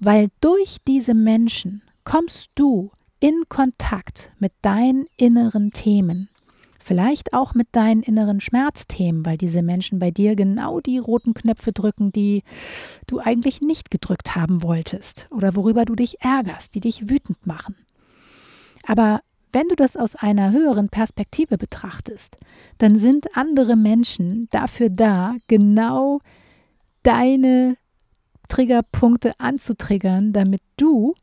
weil 0.00 0.28
durch 0.40 0.78
diese 0.86 1.14
Menschen 1.14 1.82
kommst 2.04 2.50
du 2.54 2.90
in 3.20 3.44
Kontakt 3.48 4.32
mit 4.38 4.52
deinen 4.62 5.06
inneren 5.16 5.72
Themen 5.72 6.30
Vielleicht 6.88 7.34
auch 7.34 7.52
mit 7.52 7.68
deinen 7.72 8.02
inneren 8.02 8.40
Schmerzthemen, 8.40 9.26
weil 9.26 9.36
diese 9.36 9.60
Menschen 9.60 9.98
bei 9.98 10.10
dir 10.10 10.34
genau 10.36 10.80
die 10.80 10.96
roten 10.96 11.34
Knöpfe 11.34 11.70
drücken, 11.70 12.12
die 12.12 12.44
du 13.06 13.18
eigentlich 13.18 13.60
nicht 13.60 13.90
gedrückt 13.90 14.34
haben 14.34 14.62
wolltest 14.62 15.28
oder 15.30 15.54
worüber 15.54 15.84
du 15.84 15.94
dich 15.94 16.22
ärgerst, 16.22 16.74
die 16.74 16.80
dich 16.80 17.10
wütend 17.10 17.46
machen. 17.46 17.76
Aber 18.86 19.20
wenn 19.52 19.68
du 19.68 19.76
das 19.76 19.98
aus 19.98 20.16
einer 20.16 20.50
höheren 20.50 20.88
Perspektive 20.88 21.58
betrachtest, 21.58 22.38
dann 22.78 22.96
sind 22.96 23.36
andere 23.36 23.76
Menschen 23.76 24.48
dafür 24.50 24.88
da, 24.88 25.36
genau 25.46 26.20
deine 27.02 27.76
Triggerpunkte 28.48 29.32
anzutriggern, 29.38 30.32
damit 30.32 30.62
du 30.78 31.14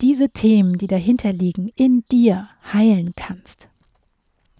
diese 0.00 0.30
Themen, 0.30 0.78
die 0.78 0.86
dahinter 0.86 1.34
liegen, 1.34 1.68
in 1.76 2.02
dir 2.10 2.48
heilen 2.72 3.12
kannst. 3.14 3.68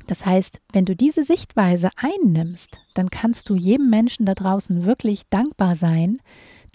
Das 0.07 0.27
heißt, 0.27 0.61
wenn 0.73 0.85
du 0.85 0.97
diese 0.97 1.23
Sichtweise 1.23 1.89
einnimmst, 1.97 2.81
dann 2.95 3.11
kannst 3.11 3.49
du 3.49 3.55
jedem 3.55 3.91
Menschen 3.91 4.27
da 4.27 4.35
draußen 4.35 4.85
wirklich 4.85 5.29
dankbar 5.31 5.77
sein, 5.77 6.19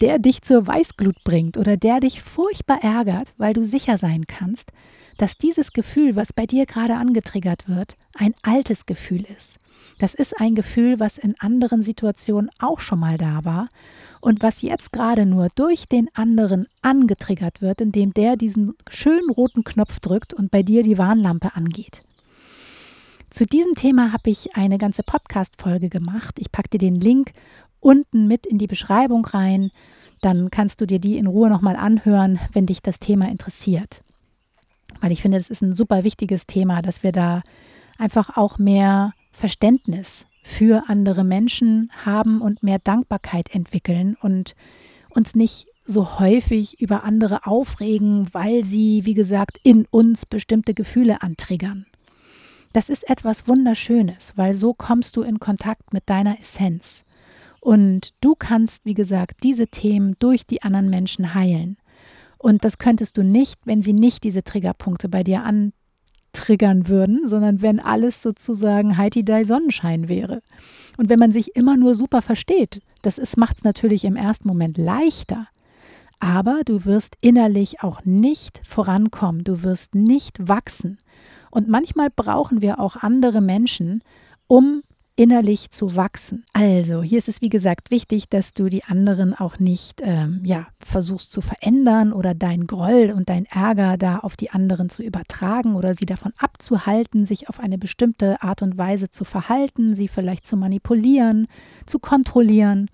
der 0.00 0.18
dich 0.18 0.42
zur 0.42 0.66
Weißglut 0.66 1.22
bringt 1.24 1.56
oder 1.56 1.76
der 1.76 2.00
dich 2.00 2.22
furchtbar 2.22 2.82
ärgert, 2.82 3.32
weil 3.38 3.54
du 3.54 3.64
sicher 3.64 3.98
sein 3.98 4.26
kannst, 4.26 4.72
dass 5.16 5.38
dieses 5.38 5.72
Gefühl, 5.72 6.16
was 6.16 6.32
bei 6.32 6.46
dir 6.46 6.66
gerade 6.66 6.94
angetriggert 6.94 7.68
wird, 7.68 7.96
ein 8.14 8.34
altes 8.42 8.86
Gefühl 8.86 9.24
ist. 9.36 9.58
Das 9.98 10.12
ist 10.12 10.38
ein 10.40 10.54
Gefühl, 10.54 11.00
was 11.00 11.16
in 11.16 11.34
anderen 11.38 11.82
Situationen 11.82 12.50
auch 12.58 12.80
schon 12.80 12.98
mal 12.98 13.16
da 13.16 13.44
war 13.44 13.68
und 14.20 14.42
was 14.42 14.60
jetzt 14.60 14.92
gerade 14.92 15.24
nur 15.24 15.48
durch 15.54 15.88
den 15.88 16.08
anderen 16.14 16.66
angetriggert 16.82 17.62
wird, 17.62 17.80
indem 17.80 18.12
der 18.12 18.36
diesen 18.36 18.74
schönen 18.90 19.30
roten 19.30 19.64
Knopf 19.64 20.00
drückt 20.00 20.34
und 20.34 20.50
bei 20.50 20.62
dir 20.62 20.82
die 20.82 20.98
Warnlampe 20.98 21.54
angeht. 21.54 22.00
Zu 23.36 23.44
diesem 23.44 23.74
Thema 23.74 24.14
habe 24.14 24.30
ich 24.30 24.56
eine 24.56 24.78
ganze 24.78 25.02
Podcast-Folge 25.02 25.90
gemacht. 25.90 26.36
Ich 26.38 26.50
packe 26.50 26.70
dir 26.70 26.78
den 26.78 26.94
Link 26.94 27.32
unten 27.80 28.26
mit 28.26 28.46
in 28.46 28.56
die 28.56 28.66
Beschreibung 28.66 29.26
rein. 29.26 29.72
Dann 30.22 30.50
kannst 30.50 30.80
du 30.80 30.86
dir 30.86 30.98
die 30.98 31.18
in 31.18 31.26
Ruhe 31.26 31.50
nochmal 31.50 31.76
anhören, 31.76 32.38
wenn 32.54 32.64
dich 32.64 32.80
das 32.80 32.98
Thema 32.98 33.28
interessiert. 33.28 34.00
Weil 35.02 35.12
ich 35.12 35.20
finde, 35.20 35.36
es 35.36 35.50
ist 35.50 35.60
ein 35.60 35.74
super 35.74 36.02
wichtiges 36.02 36.46
Thema, 36.46 36.80
dass 36.80 37.02
wir 37.02 37.12
da 37.12 37.42
einfach 37.98 38.38
auch 38.38 38.56
mehr 38.56 39.12
Verständnis 39.32 40.24
für 40.42 40.84
andere 40.88 41.22
Menschen 41.22 41.92
haben 42.06 42.40
und 42.40 42.62
mehr 42.62 42.78
Dankbarkeit 42.78 43.54
entwickeln 43.54 44.16
und 44.18 44.54
uns 45.10 45.34
nicht 45.34 45.66
so 45.84 46.18
häufig 46.18 46.80
über 46.80 47.04
andere 47.04 47.46
aufregen, 47.46 48.32
weil 48.32 48.64
sie, 48.64 49.04
wie 49.04 49.12
gesagt, 49.12 49.58
in 49.62 49.84
uns 49.90 50.24
bestimmte 50.24 50.72
Gefühle 50.72 51.20
antriggern. 51.20 51.84
Das 52.76 52.90
ist 52.90 53.08
etwas 53.08 53.48
Wunderschönes, 53.48 54.34
weil 54.36 54.52
so 54.52 54.74
kommst 54.74 55.16
du 55.16 55.22
in 55.22 55.40
Kontakt 55.40 55.94
mit 55.94 56.10
deiner 56.10 56.38
Essenz. 56.38 57.04
Und 57.58 58.12
du 58.20 58.34
kannst, 58.34 58.84
wie 58.84 58.92
gesagt, 58.92 59.42
diese 59.42 59.68
Themen 59.68 60.14
durch 60.18 60.46
die 60.46 60.60
anderen 60.60 60.90
Menschen 60.90 61.32
heilen. 61.32 61.78
Und 62.36 62.66
das 62.66 62.76
könntest 62.76 63.16
du 63.16 63.22
nicht, 63.22 63.58
wenn 63.64 63.80
sie 63.80 63.94
nicht 63.94 64.24
diese 64.24 64.44
Triggerpunkte 64.44 65.08
bei 65.08 65.24
dir 65.24 65.42
an, 65.42 65.72
triggern 66.34 66.86
würden, 66.86 67.26
sondern 67.26 67.62
wenn 67.62 67.80
alles 67.80 68.20
sozusagen 68.20 68.98
Heidi 68.98 69.24
Dai 69.24 69.44
Sonnenschein 69.44 70.10
wäre. 70.10 70.42
Und 70.98 71.08
wenn 71.08 71.18
man 71.18 71.32
sich 71.32 71.56
immer 71.56 71.78
nur 71.78 71.94
super 71.94 72.20
versteht, 72.20 72.82
das 73.00 73.38
macht 73.38 73.56
es 73.56 73.64
natürlich 73.64 74.04
im 74.04 74.16
ersten 74.16 74.46
Moment 74.48 74.76
leichter. 74.76 75.46
Aber 76.20 76.60
du 76.66 76.84
wirst 76.84 77.16
innerlich 77.22 77.82
auch 77.82 78.04
nicht 78.04 78.60
vorankommen, 78.66 79.44
du 79.44 79.62
wirst 79.62 79.94
nicht 79.94 80.46
wachsen. 80.46 80.98
Und 81.56 81.68
manchmal 81.68 82.10
brauchen 82.14 82.60
wir 82.60 82.78
auch 82.78 82.96
andere 82.96 83.40
Menschen, 83.40 84.02
um 84.46 84.82
innerlich 85.14 85.70
zu 85.70 85.96
wachsen. 85.96 86.44
Also, 86.52 87.02
hier 87.02 87.16
ist 87.16 87.30
es 87.30 87.40
wie 87.40 87.48
gesagt 87.48 87.90
wichtig, 87.90 88.28
dass 88.28 88.52
du 88.52 88.68
die 88.68 88.84
anderen 88.84 89.32
auch 89.32 89.58
nicht 89.58 90.02
ähm, 90.04 90.42
ja, 90.44 90.66
versuchst 90.84 91.32
zu 91.32 91.40
verändern 91.40 92.12
oder 92.12 92.34
dein 92.34 92.66
Groll 92.66 93.10
und 93.16 93.30
dein 93.30 93.46
Ärger 93.46 93.96
da 93.96 94.18
auf 94.18 94.36
die 94.36 94.50
anderen 94.50 94.90
zu 94.90 95.02
übertragen 95.02 95.76
oder 95.76 95.94
sie 95.94 96.04
davon 96.04 96.34
abzuhalten, 96.36 97.24
sich 97.24 97.48
auf 97.48 97.58
eine 97.58 97.78
bestimmte 97.78 98.42
Art 98.42 98.60
und 98.60 98.76
Weise 98.76 99.08
zu 99.08 99.24
verhalten, 99.24 99.96
sie 99.96 100.08
vielleicht 100.08 100.44
zu 100.46 100.58
manipulieren, 100.58 101.46
zu 101.86 101.98
kontrollieren. 101.98 102.90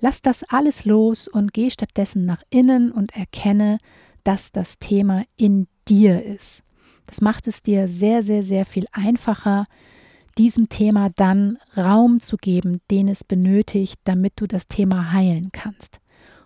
Lass 0.00 0.20
das 0.20 0.44
alles 0.44 0.84
los 0.84 1.28
und 1.28 1.54
geh 1.54 1.70
stattdessen 1.70 2.26
nach 2.26 2.42
innen 2.50 2.92
und 2.92 3.16
erkenne, 3.16 3.78
dass 4.22 4.52
das 4.52 4.78
Thema 4.78 5.24
in 5.38 5.66
dir 5.88 6.22
ist. 6.22 6.62
Das 7.06 7.20
macht 7.20 7.46
es 7.46 7.62
dir 7.62 7.88
sehr, 7.88 8.22
sehr, 8.22 8.42
sehr 8.42 8.64
viel 8.64 8.86
einfacher, 8.92 9.66
diesem 10.38 10.68
Thema 10.68 11.10
dann 11.10 11.58
Raum 11.76 12.20
zu 12.20 12.36
geben, 12.36 12.80
den 12.90 13.08
es 13.08 13.24
benötigt, 13.24 14.00
damit 14.04 14.34
du 14.36 14.46
das 14.46 14.66
Thema 14.66 15.12
heilen 15.12 15.50
kannst. 15.52 16.00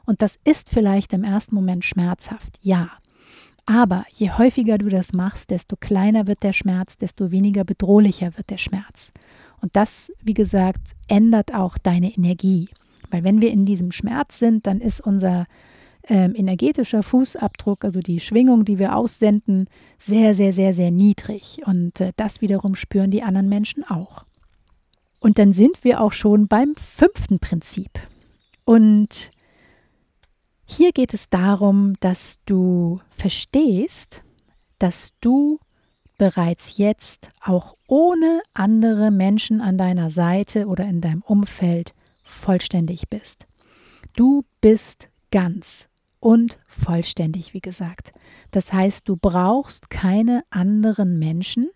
Und 0.05 0.23
das 0.23 0.39
ist 0.45 0.69
vielleicht 0.69 1.13
im 1.13 1.25
ersten 1.25 1.55
Moment 1.55 1.85
schmerzhaft, 1.85 2.59
ja. 2.63 2.91
Aber 3.67 4.05
je 4.13 4.31
häufiger 4.31 4.79
du 4.79 4.89
das 4.89 5.13
machst, 5.13 5.51
desto 5.51 5.77
kleiner 5.77 6.29
wird 6.29 6.45
der 6.45 6.53
Schmerz, 6.53 6.97
desto 6.97 7.33
weniger 7.33 7.65
bedrohlicher 7.65 8.37
wird 8.37 8.51
der 8.51 8.59
Schmerz. 8.59 9.13
Und 9.61 9.75
das, 9.75 10.13
wie 10.23 10.35
gesagt, 10.35 10.93
ändert 11.09 11.53
auch 11.53 11.77
deine 11.77 12.13
Energie. 12.13 12.69
Weil 13.11 13.25
wenn 13.25 13.41
wir 13.41 13.51
in 13.51 13.67
diesem 13.67 13.91
Schmerz 13.91 14.39
sind, 14.39 14.67
dann 14.67 14.81
ist 14.81 15.01
unser 15.01 15.47
ähm, 16.09 16.35
energetischer 16.35 17.03
Fußabdruck, 17.03 17.85
also 17.85 18.01
die 18.01 18.21
Schwingung, 18.21 18.65
die 18.65 18.79
wir 18.79 18.97
aussenden, 18.97 19.69
sehr, 19.99 20.35
sehr, 20.35 20.53
sehr, 20.53 20.73
sehr 20.73 20.91
niedrig. 20.91 21.61
Und 21.67 22.01
äh, 22.01 22.13
das 22.17 22.41
wiederum 22.41 22.75
spüren 22.75 23.11
die 23.11 23.23
anderen 23.23 23.49
Menschen 23.49 23.85
auch. 23.85 24.25
Und 25.19 25.39
dann 25.39 25.53
sind 25.53 25.83
wir 25.83 26.01
auch 26.01 26.13
schon 26.13 26.47
beim 26.47 26.75
fünften 26.77 27.39
Prinzip. 27.41 27.91
Und 28.65 29.31
hier 30.65 30.93
geht 30.93 31.15
es 31.15 31.29
darum, 31.29 31.95
dass 32.01 32.39
du 32.45 33.01
verstehst, 33.11 34.23
dass 34.79 35.15
du 35.21 35.59
bereits 36.19 36.79
jetzt 36.79 37.31
auch 37.41 37.77
ohne 37.87 38.43
andere 38.55 39.11
Menschen 39.11 39.61
an 39.61 39.79
deiner 39.79 40.11
Seite 40.11 40.67
oder 40.67 40.85
in 40.85 41.01
deinem 41.01 41.23
Umfeld 41.23 41.95
vollständig 42.25 43.09
bist. 43.09 43.47
Du 44.15 44.45
bist 44.61 45.09
ganz 45.31 45.89
und 46.21 46.59
vollständig, 46.67 47.55
wie 47.55 47.61
gesagt. 47.61 48.13
Das 48.51 48.73
heißt, 48.73 49.09
du 49.09 49.17
brauchst 49.17 49.91
keine 49.91 50.45
anderen 50.51 51.19
Menschen, 51.19 51.69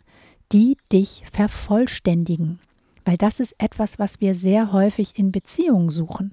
die 0.53 0.76
dich 0.92 1.22
vervollständigen, 1.33 2.59
weil 3.05 3.16
das 3.16 3.40
ist 3.40 3.55
etwas, 3.59 3.98
was 3.98 4.20
wir 4.20 4.35
sehr 4.35 4.72
häufig 4.72 5.18
in 5.18 5.33
Beziehungen 5.33 5.90
suchen. 5.90 6.33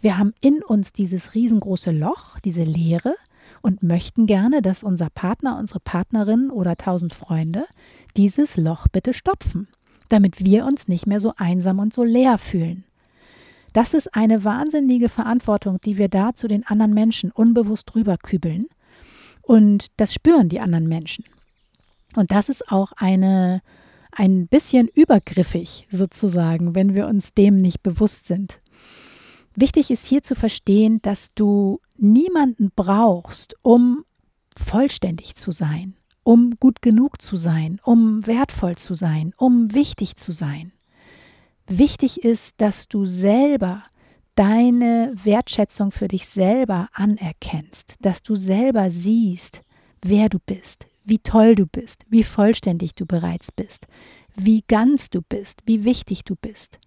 Wir 0.00 0.18
haben 0.18 0.32
in 0.40 0.62
uns 0.62 0.92
dieses 0.92 1.34
riesengroße 1.34 1.90
Loch, 1.90 2.38
diese 2.40 2.62
Leere 2.62 3.14
und 3.62 3.82
möchten 3.82 4.26
gerne, 4.26 4.62
dass 4.62 4.82
unser 4.82 5.10
Partner, 5.10 5.58
unsere 5.58 5.80
Partnerin 5.80 6.50
oder 6.50 6.76
tausend 6.76 7.12
Freunde 7.12 7.66
dieses 8.16 8.56
Loch 8.56 8.88
bitte 8.88 9.12
stopfen, 9.12 9.68
damit 10.08 10.44
wir 10.44 10.64
uns 10.64 10.88
nicht 10.88 11.06
mehr 11.06 11.20
so 11.20 11.32
einsam 11.36 11.78
und 11.78 11.92
so 11.92 12.04
leer 12.04 12.38
fühlen. 12.38 12.84
Das 13.78 13.94
ist 13.94 14.12
eine 14.12 14.42
wahnsinnige 14.42 15.08
Verantwortung, 15.08 15.80
die 15.80 15.98
wir 15.98 16.08
da 16.08 16.34
zu 16.34 16.48
den 16.48 16.66
anderen 16.66 16.94
Menschen 16.94 17.30
unbewusst 17.30 17.94
rüberkübeln. 17.94 18.66
Und 19.40 19.86
das 19.98 20.12
spüren 20.12 20.48
die 20.48 20.58
anderen 20.58 20.88
Menschen. 20.88 21.24
Und 22.16 22.32
das 22.32 22.48
ist 22.48 22.72
auch 22.72 22.90
eine, 22.96 23.62
ein 24.10 24.48
bisschen 24.48 24.88
übergriffig 24.88 25.86
sozusagen, 25.92 26.74
wenn 26.74 26.96
wir 26.96 27.06
uns 27.06 27.34
dem 27.34 27.54
nicht 27.54 27.84
bewusst 27.84 28.26
sind. 28.26 28.60
Wichtig 29.54 29.92
ist 29.92 30.06
hier 30.06 30.24
zu 30.24 30.34
verstehen, 30.34 31.00
dass 31.02 31.32
du 31.36 31.78
niemanden 31.96 32.72
brauchst, 32.74 33.54
um 33.62 34.04
vollständig 34.56 35.36
zu 35.36 35.52
sein, 35.52 35.94
um 36.24 36.56
gut 36.58 36.82
genug 36.82 37.22
zu 37.22 37.36
sein, 37.36 37.78
um 37.84 38.26
wertvoll 38.26 38.74
zu 38.74 38.96
sein, 38.96 39.34
um 39.36 39.72
wichtig 39.72 40.16
zu 40.16 40.32
sein. 40.32 40.72
Wichtig 41.68 42.24
ist, 42.24 42.54
dass 42.62 42.88
du 42.88 43.04
selber 43.04 43.82
deine 44.34 45.12
Wertschätzung 45.22 45.90
für 45.90 46.08
dich 46.08 46.26
selber 46.26 46.88
anerkennst, 46.94 47.96
dass 48.00 48.22
du 48.22 48.34
selber 48.36 48.90
siehst, 48.90 49.62
wer 50.02 50.30
du 50.30 50.38
bist, 50.38 50.86
wie 51.04 51.18
toll 51.18 51.54
du 51.54 51.66
bist, 51.66 52.04
wie 52.08 52.24
vollständig 52.24 52.94
du 52.94 53.04
bereits 53.04 53.52
bist, 53.52 53.86
wie 54.34 54.64
ganz 54.66 55.10
du 55.10 55.20
bist, 55.20 55.60
wie 55.66 55.84
wichtig 55.84 56.24
du 56.24 56.36
bist. 56.36 56.78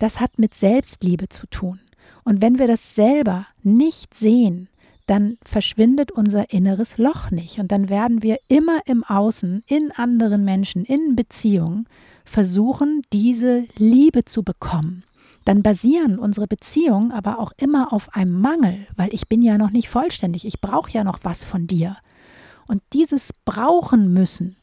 Das 0.00 0.18
hat 0.18 0.36
mit 0.36 0.54
Selbstliebe 0.54 1.28
zu 1.28 1.46
tun. 1.46 1.78
Und 2.24 2.42
wenn 2.42 2.58
wir 2.58 2.66
das 2.66 2.96
selber 2.96 3.46
nicht 3.62 4.14
sehen, 4.14 4.68
dann 5.06 5.36
verschwindet 5.44 6.10
unser 6.10 6.50
inneres 6.52 6.98
Loch 6.98 7.30
nicht. 7.30 7.58
Und 7.58 7.70
dann 7.70 7.88
werden 7.88 8.22
wir 8.22 8.38
immer 8.48 8.80
im 8.86 9.04
Außen, 9.04 9.62
in 9.66 9.92
anderen 9.92 10.44
Menschen, 10.44 10.84
in 10.84 11.14
Beziehungen 11.14 11.86
versuchen, 12.24 13.02
diese 13.12 13.66
Liebe 13.76 14.24
zu 14.24 14.42
bekommen, 14.42 15.04
dann 15.44 15.62
basieren 15.62 16.18
unsere 16.18 16.46
Beziehungen 16.46 17.12
aber 17.12 17.38
auch 17.38 17.52
immer 17.56 17.92
auf 17.92 18.14
einem 18.14 18.40
Mangel, 18.40 18.86
weil 18.96 19.12
ich 19.12 19.28
bin 19.28 19.42
ja 19.42 19.58
noch 19.58 19.70
nicht 19.70 19.88
vollständig, 19.88 20.46
ich 20.46 20.60
brauche 20.60 20.92
ja 20.92 21.04
noch 21.04 21.18
was 21.22 21.44
von 21.44 21.66
dir. 21.66 21.96
Und 22.66 22.82
dieses 22.92 23.30
brauchen 23.44 24.12
müssen, 24.12 24.56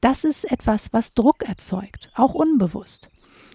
das 0.00 0.24
ist 0.24 0.50
etwas, 0.50 0.92
was 0.92 1.14
Druck 1.14 1.42
erzeugt, 1.42 2.10
auch 2.14 2.34
unbewusst. 2.34 3.08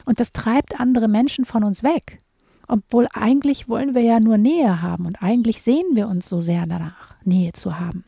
Und 0.06 0.20
das 0.20 0.32
treibt 0.32 0.80
andere 0.80 1.08
Menschen 1.08 1.46
von 1.46 1.64
uns 1.64 1.84
weg. 1.84 2.20
Obwohl 2.68 3.08
eigentlich 3.14 3.70
wollen 3.70 3.96
wir 3.96 4.02
ja 4.02 4.20
nur 4.20 4.38
Nähe 4.38 4.82
haben 4.82 5.06
und 5.06 5.22
eigentlich 5.22 5.62
sehen 5.62 5.86
wir 5.94 6.08
uns 6.08 6.28
so 6.28 6.42
sehr 6.42 6.66
danach, 6.66 7.16
Nähe 7.24 7.54
zu 7.54 7.80
haben. 7.80 8.04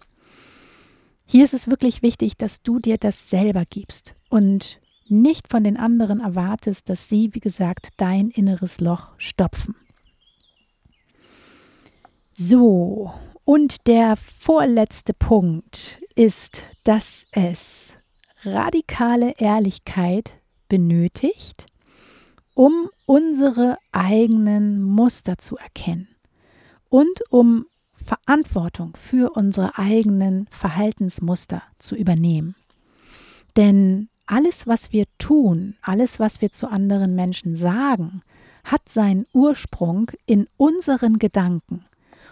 Hier 1.25 1.43
ist 1.43 1.54
es 1.54 1.69
wirklich 1.69 2.02
wichtig, 2.02 2.38
dass 2.38 2.62
du 2.62 2.80
dir 2.80 2.97
das 2.97 3.30
selber 3.30 3.63
gibst 3.69 4.15
und 4.30 4.80
nicht 5.10 5.50
von 5.50 5.63
den 5.63 5.78
anderen 5.78 6.19
erwartest, 6.19 6.89
dass 6.89 7.10
sie, 7.10 7.34
wie 7.34 7.39
gesagt, 7.39 7.89
dein 7.98 8.30
inneres 8.30 8.80
Loch 8.80 9.13
stopfen. 9.17 9.76
So, 12.38 13.12
und 13.43 13.88
der 13.88 14.15
vorletzte 14.15 15.13
Punkt 15.13 16.02
ist, 16.15 16.63
dass 16.84 17.26
es 17.32 17.95
radikale 18.43 19.32
Ehrlichkeit 19.38 20.32
benötigt, 20.69 21.65
um 22.54 22.89
unsere 23.06 23.78
eigenen 23.91 24.82
Muster 24.82 25.38
zu 25.38 25.58
erkennen, 25.58 26.08
und 26.89 27.22
um 27.30 27.65
Verantwortung 27.93 28.95
für 28.95 29.32
unsere 29.32 29.78
eigenen 29.78 30.48
Verhaltensmuster 30.52 31.62
zu 31.78 31.95
übernehmen. 31.95 32.56
Denn 33.56 34.10
alles, 34.30 34.68
was 34.68 34.94
wir 34.94 35.06
tun, 35.18 35.76
alles, 35.82 36.20
was 36.20 36.39
wir 36.39 36.52
zu 36.52 36.68
anderen 36.70 37.15
Menschen 37.15 37.56
sagen, 37.56 38.22
hat 38.63 38.88
seinen 38.88 39.26
Ursprung 39.34 40.12
in 40.28 40.48
unseren 40.56 41.18
Gedanken. 41.18 41.86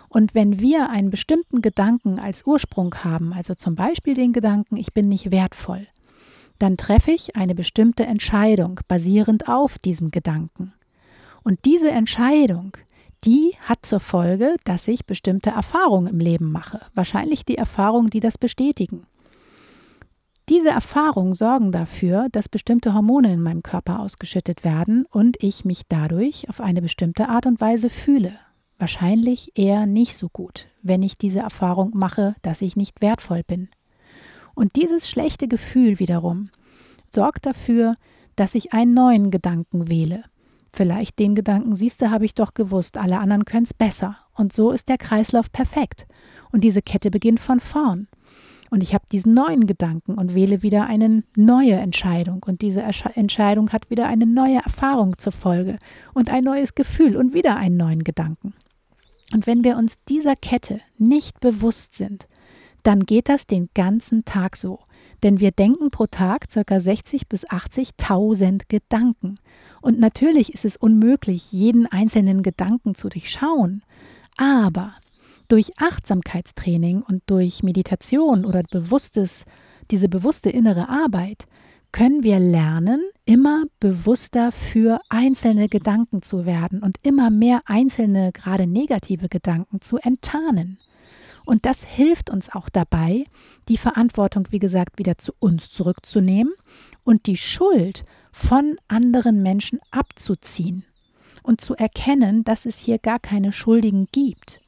Und 0.08 0.36
wenn 0.36 0.60
wir 0.60 0.90
einen 0.90 1.10
bestimmten 1.10 1.62
Gedanken 1.62 2.20
als 2.20 2.46
Ursprung 2.46 2.94
haben, 3.04 3.34
also 3.34 3.56
zum 3.56 3.76
Beispiel 3.76 4.14
den 4.14 4.32
Gedanken, 4.32 4.78
ich 4.78 4.94
bin 4.94 5.10
nicht 5.10 5.32
wertvoll, 5.32 5.88
dann 6.60 6.78
treffe 6.78 7.12
ich 7.12 7.36
eine 7.36 7.56
bestimmte 7.56 8.06
Entscheidung 8.06 8.80
basierend 8.88 9.50
auf 9.50 9.80
diesem 9.80 10.12
Gedanken. 10.12 10.74
Und 11.44 11.66
diese 11.66 11.90
Entscheidung, 11.90 12.78
die 13.24 13.54
hat 13.62 13.86
zur 13.86 14.00
Folge, 14.00 14.56
dass 14.66 14.88
ich 14.88 15.06
bestimmte 15.06 15.50
Erfahrungen 15.50 16.08
im 16.08 16.20
Leben 16.20 16.52
mache. 16.52 16.82
Wahrscheinlich 16.94 17.44
die 17.44 17.58
Erfahrungen, 17.58 18.12
die 18.12 18.20
das 18.20 18.38
bestätigen. 18.38 19.08
Diese 20.50 20.70
Erfahrungen 20.70 21.34
sorgen 21.34 21.74
dafür, 21.74 22.28
dass 22.32 22.48
bestimmte 22.48 22.94
Hormone 22.94 23.34
in 23.34 23.42
meinem 23.42 23.64
Körper 23.64 24.00
ausgeschüttet 24.00 24.64
werden 24.64 25.06
und 25.12 25.36
ich 25.44 25.66
mich 25.66 25.82
dadurch 25.90 26.48
auf 26.48 26.62
eine 26.62 26.82
bestimmte 26.82 27.28
Art 27.28 27.46
und 27.46 27.60
Weise 27.60 27.90
fühle. 27.90 28.34
Wahrscheinlich 28.78 29.52
eher 29.56 29.86
nicht 29.86 30.16
so 30.16 30.30
gut, 30.30 30.68
wenn 30.82 31.04
ich 31.04 31.18
diese 31.18 31.40
Erfahrung 31.40 31.92
mache, 31.96 32.36
dass 32.44 32.62
ich 32.62 32.78
nicht 32.78 33.02
wertvoll 33.02 33.44
bin. 33.46 33.68
Und 34.56 34.78
dieses 34.78 35.10
schlechte 35.10 35.50
Gefühl 35.50 36.00
wiederum 36.00 36.50
sorgt 37.10 37.46
dafür, 37.46 37.96
dass 38.38 38.56
ich 38.56 38.72
einen 38.72 38.94
neuen 38.94 39.32
Gedanken 39.32 39.90
wähle. 39.90 40.24
Vielleicht 40.72 41.20
den 41.20 41.36
Gedanken, 41.36 41.76
siehst 41.76 42.02
du, 42.02 42.10
habe 42.10 42.24
ich 42.24 42.36
doch 42.36 42.54
gewusst, 42.54 42.98
alle 42.98 43.20
anderen 43.20 43.44
können 43.44 43.66
es 43.66 43.74
besser. 43.74 44.16
Und 44.34 44.54
so 44.54 44.72
ist 44.72 44.88
der 44.88 44.98
Kreislauf 44.98 45.52
perfekt. 45.52 46.06
Und 46.52 46.64
diese 46.64 46.82
Kette 46.82 47.12
beginnt 47.12 47.40
von 47.40 47.60
vorn. 47.60 48.08
Und 48.70 48.84
ich 48.84 48.94
habe 48.94 49.06
diesen 49.12 49.34
neuen 49.34 49.68
Gedanken 49.68 50.16
und 50.16 50.36
wähle 50.36 50.62
wieder 50.62 50.88
eine 50.88 51.24
neue 51.36 51.76
Entscheidung. 51.76 52.44
Und 52.46 52.62
diese 52.62 52.82
Entscheidung 52.82 53.72
hat 53.72 53.90
wieder 53.90 54.08
eine 54.08 54.26
neue 54.26 54.58
Erfahrung 54.58 55.18
zur 55.18 55.32
Folge 55.32 55.78
und 56.14 56.30
ein 56.30 56.44
neues 56.44 56.76
Gefühl 56.76 57.16
und 57.16 57.34
wieder 57.34 57.56
einen 57.56 57.78
neuen 57.78 58.04
Gedanken. 58.04 58.54
Und 59.34 59.48
wenn 59.48 59.64
wir 59.64 59.78
uns 59.78 60.04
dieser 60.08 60.36
Kette 60.36 60.82
nicht 60.98 61.40
bewusst 61.40 61.96
sind, 61.96 62.28
dann 62.84 63.06
geht 63.06 63.30
das 63.30 63.48
den 63.48 63.70
ganzen 63.74 64.24
Tag 64.24 64.56
so. 64.56 64.80
Denn 65.24 65.40
wir 65.40 65.52
denken 65.52 65.90
pro 65.90 66.06
Tag 66.06 66.48
ca. 66.50 66.80
60 66.80 67.28
bis 67.28 67.46
80.000 67.48 68.64
Gedanken. 68.70 69.40
Und 69.82 70.00
natürlich 70.00 70.54
ist 70.54 70.64
es 70.64 70.78
unmöglich, 70.78 71.52
jeden 71.52 71.86
einzelnen 71.88 72.44
Gedanken 72.44 72.96
zu 72.96 73.10
durchschauen. 73.10 73.84
Aber 74.38 74.92
durch 75.48 75.72
Achtsamkeitstraining 75.78 77.02
und 77.02 77.24
durch 77.28 77.64
Meditation 77.64 78.46
oder 78.46 78.64
bewusstes, 78.70 79.46
diese 79.92 80.10
bewusste 80.10 80.50
innere 80.50 80.90
Arbeit 80.90 81.46
können 81.92 82.24
wir 82.24 82.40
lernen, 82.40 83.02
immer 83.26 83.64
bewusster 83.80 84.52
für 84.52 85.00
einzelne 85.10 85.70
Gedanken 85.70 86.22
zu 86.22 86.46
werden 86.46 86.84
und 86.84 86.98
immer 87.04 87.30
mehr 87.30 87.62
einzelne, 87.66 88.32
gerade 88.34 88.68
negative 88.68 89.30
Gedanken 89.30 89.82
zu 89.82 89.98
enttarnen. 89.98 90.78
Und 91.46 91.66
das 91.66 91.86
hilft 91.86 92.30
uns 92.30 92.50
auch 92.50 92.68
dabei, 92.68 93.24
die 93.70 93.78
Verantwortung, 93.78 94.48
wie 94.52 94.60
gesagt, 94.60 95.00
wieder 95.00 95.18
zu 95.18 95.32
uns 95.40 95.72
zurückzunehmen 95.72 96.54
und 97.06 97.26
die 97.26 97.38
Schuld 97.38 98.04
von 98.34 98.76
anderen 98.90 99.42
Menschen 99.42 99.80
abzuziehen 99.90 100.84
und 101.44 101.62
zu 101.62 101.74
erkennen, 101.74 102.44
dass 102.44 102.66
es 102.66 102.80
hier 102.80 103.00
gar 103.00 103.20
keine 103.20 103.54
Schuldigen 103.54 104.08
gibt. 104.12 104.60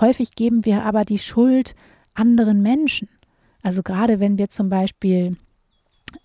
Häufig 0.00 0.32
geben 0.32 0.64
wir 0.64 0.84
aber 0.84 1.04
die 1.04 1.18
Schuld 1.18 1.74
anderen 2.14 2.62
Menschen. 2.62 3.08
Also 3.62 3.82
gerade 3.82 4.20
wenn 4.20 4.38
wir 4.38 4.48
zum 4.48 4.68
Beispiel, 4.68 5.36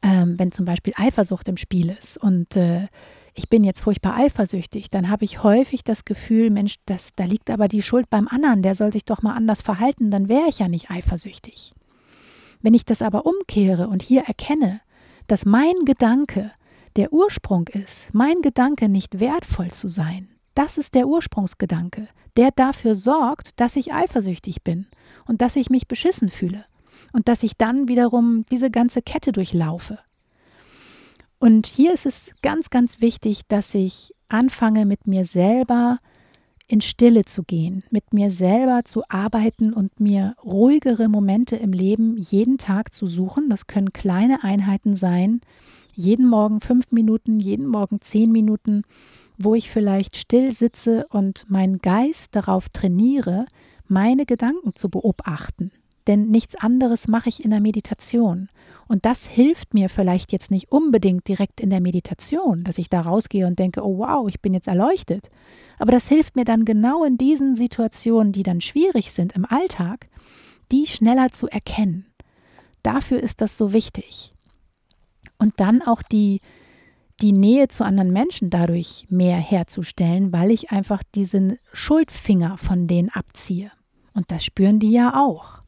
ähm, 0.02 0.38
wenn 0.38 0.52
zum 0.52 0.66
Beispiel 0.66 0.94
Eifersucht 0.96 1.48
im 1.48 1.58
Spiel 1.58 1.96
ist 1.98 2.18
und 2.18 2.56
äh, 2.56 2.88
ich 3.34 3.48
bin 3.48 3.64
jetzt 3.64 3.82
furchtbar 3.82 4.18
eifersüchtig, 4.18 4.90
dann 4.90 5.10
habe 5.10 5.24
ich 5.24 5.42
häufig 5.42 5.84
das 5.84 6.04
Gefühl, 6.06 6.50
Mensch, 6.50 6.76
das, 6.86 7.16
da 7.16 7.24
liegt 7.24 7.50
aber 7.50 7.68
die 7.68 7.82
Schuld 7.82 8.10
beim 8.10 8.28
anderen, 8.28 8.62
der 8.62 8.76
soll 8.76 8.92
sich 8.92 9.06
doch 9.06 9.22
mal 9.22 9.36
anders 9.36 9.62
verhalten, 9.62 10.12
dann 10.12 10.28
wäre 10.28 10.50
ich 10.50 10.60
ja 10.60 10.68
nicht 10.68 10.92
eifersüchtig. 10.92 11.74
Wenn 12.62 12.74
ich 12.74 12.86
das 12.86 13.02
aber 13.02 13.26
umkehre 13.26 13.88
und 13.88 14.04
hier 14.04 14.24
erkenne, 14.24 14.82
dass 15.28 15.46
mein 15.46 15.74
Gedanke 15.86 16.52
der 16.98 17.14
Ursprung 17.14 17.68
ist, 17.70 18.14
mein 18.14 18.42
Gedanke 18.42 18.90
nicht 18.90 19.20
wertvoll 19.20 19.72
zu 19.72 19.88
sein, 19.88 20.28
das 20.56 20.78
ist 20.78 20.96
der 20.96 21.08
Ursprungsgedanke, 21.08 22.08
der 22.38 22.52
dafür 22.52 22.96
sorgt, 22.96 23.60
dass 23.60 23.76
ich 23.76 23.94
eifersüchtig 23.94 24.64
bin 24.64 24.88
und 25.28 25.42
dass 25.42 25.56
ich 25.56 25.70
mich 25.70 25.88
beschissen 25.88 26.30
fühle 26.30 26.66
und 27.14 27.28
dass 27.28 27.44
ich 27.44 27.58
dann 27.58 27.88
wiederum 27.88 28.46
diese 28.52 28.72
ganze 28.72 29.02
Kette 29.02 29.32
durchlaufe. 29.32 30.00
Und 31.40 31.66
hier 31.66 31.94
ist 31.94 32.06
es 32.06 32.32
ganz, 32.44 32.70
ganz 32.70 33.02
wichtig, 33.02 33.42
dass 33.48 33.74
ich 33.74 34.14
anfange, 34.30 34.86
mit 34.86 35.08
mir 35.08 35.26
selber 35.26 35.98
in 36.68 36.82
Stille 36.82 37.26
zu 37.26 37.44
gehen, 37.44 37.84
mit 37.90 38.14
mir 38.14 38.32
selber 38.32 38.86
zu 38.86 39.04
arbeiten 39.10 39.74
und 39.74 40.00
mir 40.00 40.36
ruhigere 40.44 41.10
Momente 41.10 41.58
im 41.58 41.74
Leben 41.74 42.16
jeden 42.18 42.58
Tag 42.58 42.94
zu 42.94 43.08
suchen. 43.08 43.50
Das 43.50 43.68
können 43.68 43.92
kleine 43.92 44.44
Einheiten 44.44 44.96
sein, 44.96 45.42
jeden 45.96 46.28
Morgen 46.28 46.62
fünf 46.62 46.92
Minuten, 46.92 47.40
jeden 47.40 47.68
Morgen 47.68 48.00
zehn 48.00 48.32
Minuten, 48.32 48.84
wo 49.44 49.56
ich 49.56 49.70
vielleicht 49.70 50.18
still 50.18 50.52
sitze 50.54 51.06
und 51.10 51.50
meinen 51.50 51.80
Geist 51.80 52.36
darauf 52.36 52.70
trainiere, 52.70 53.46
meine 53.88 54.26
Gedanken 54.26 54.76
zu 54.76 54.90
beobachten. 54.90 55.72
Denn 56.08 56.30
nichts 56.30 56.56
anderes 56.56 57.08
mache 57.08 57.30
ich 57.30 57.44
in 57.44 57.52
der 57.52 57.60
Meditation. 57.60 58.50
Und 58.88 59.06
das 59.06 59.26
hilft 59.26 59.74
mir 59.74 59.88
vielleicht 59.88 60.32
jetzt 60.32 60.50
nicht 60.50 60.72
unbedingt 60.72 61.28
direkt 61.28 61.62
in 61.62 61.70
der 61.70 61.80
Meditation, 61.80 62.64
dass 62.64 62.80
ich 62.80 62.90
da 62.90 63.02
rausgehe 63.02 63.46
und 63.46 63.60
denke, 63.60 63.86
oh 63.86 64.00
wow, 64.00 64.28
ich 64.28 64.42
bin 64.42 64.54
jetzt 64.54 64.68
erleuchtet. 64.68 65.30
Aber 65.78 65.92
das 65.92 66.08
hilft 66.08 66.36
mir 66.36 66.46
dann 66.46 66.66
genau 66.66 67.04
in 67.04 67.18
diesen 67.18 67.56
Situationen, 67.56 68.34
die 68.34 68.44
dann 68.44 68.62
schwierig 68.62 69.12
sind 69.12 69.34
im 69.34 69.46
Alltag, 69.46 70.08
die 70.72 70.88
schneller 70.88 71.32
zu 71.32 71.48
erkennen. 71.48 72.08
Dafür 72.82 73.22
ist 73.22 73.42
das 73.42 73.58
so 73.58 73.74
wichtig. 73.74 74.34
Und 75.38 75.60
dann 75.60 75.82
auch 75.82 76.02
die, 76.02 76.40
die 77.22 77.32
Nähe 77.32 77.68
zu 77.68 77.84
anderen 77.84 78.12
Menschen 78.12 78.50
dadurch 78.50 79.06
mehr 79.10 79.38
herzustellen, 79.38 80.34
weil 80.34 80.52
ich 80.52 80.72
einfach 80.72 81.04
diesen 81.16 81.58
Schuldfinger 81.72 82.58
von 82.58 82.88
denen 82.88 83.10
abziehe. 83.10 83.72
Und 84.14 84.32
das 84.32 84.44
spüren 84.44 84.80
die 84.80 84.92
ja 84.92 85.14
auch. 85.16 85.62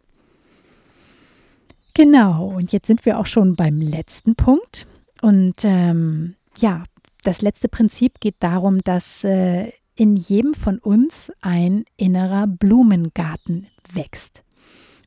Genau, 1.93 2.47
und 2.47 2.73
jetzt 2.73 2.87
sind 2.87 3.05
wir 3.05 3.19
auch 3.19 3.27
schon 3.27 3.55
beim 3.55 3.79
letzten 3.79 4.35
Punkt. 4.35 4.87
Und 5.21 5.63
ähm, 5.63 6.35
ja, 6.57 6.83
das 7.23 7.41
letzte 7.41 7.69
Prinzip 7.69 8.19
geht 8.19 8.35
darum, 8.39 8.79
dass 8.79 9.23
äh, 9.23 9.71
in 9.95 10.15
jedem 10.15 10.55
von 10.55 10.79
uns 10.79 11.31
ein 11.41 11.85
innerer 11.95 12.47
Blumengarten 12.47 13.67
wächst. 13.91 14.41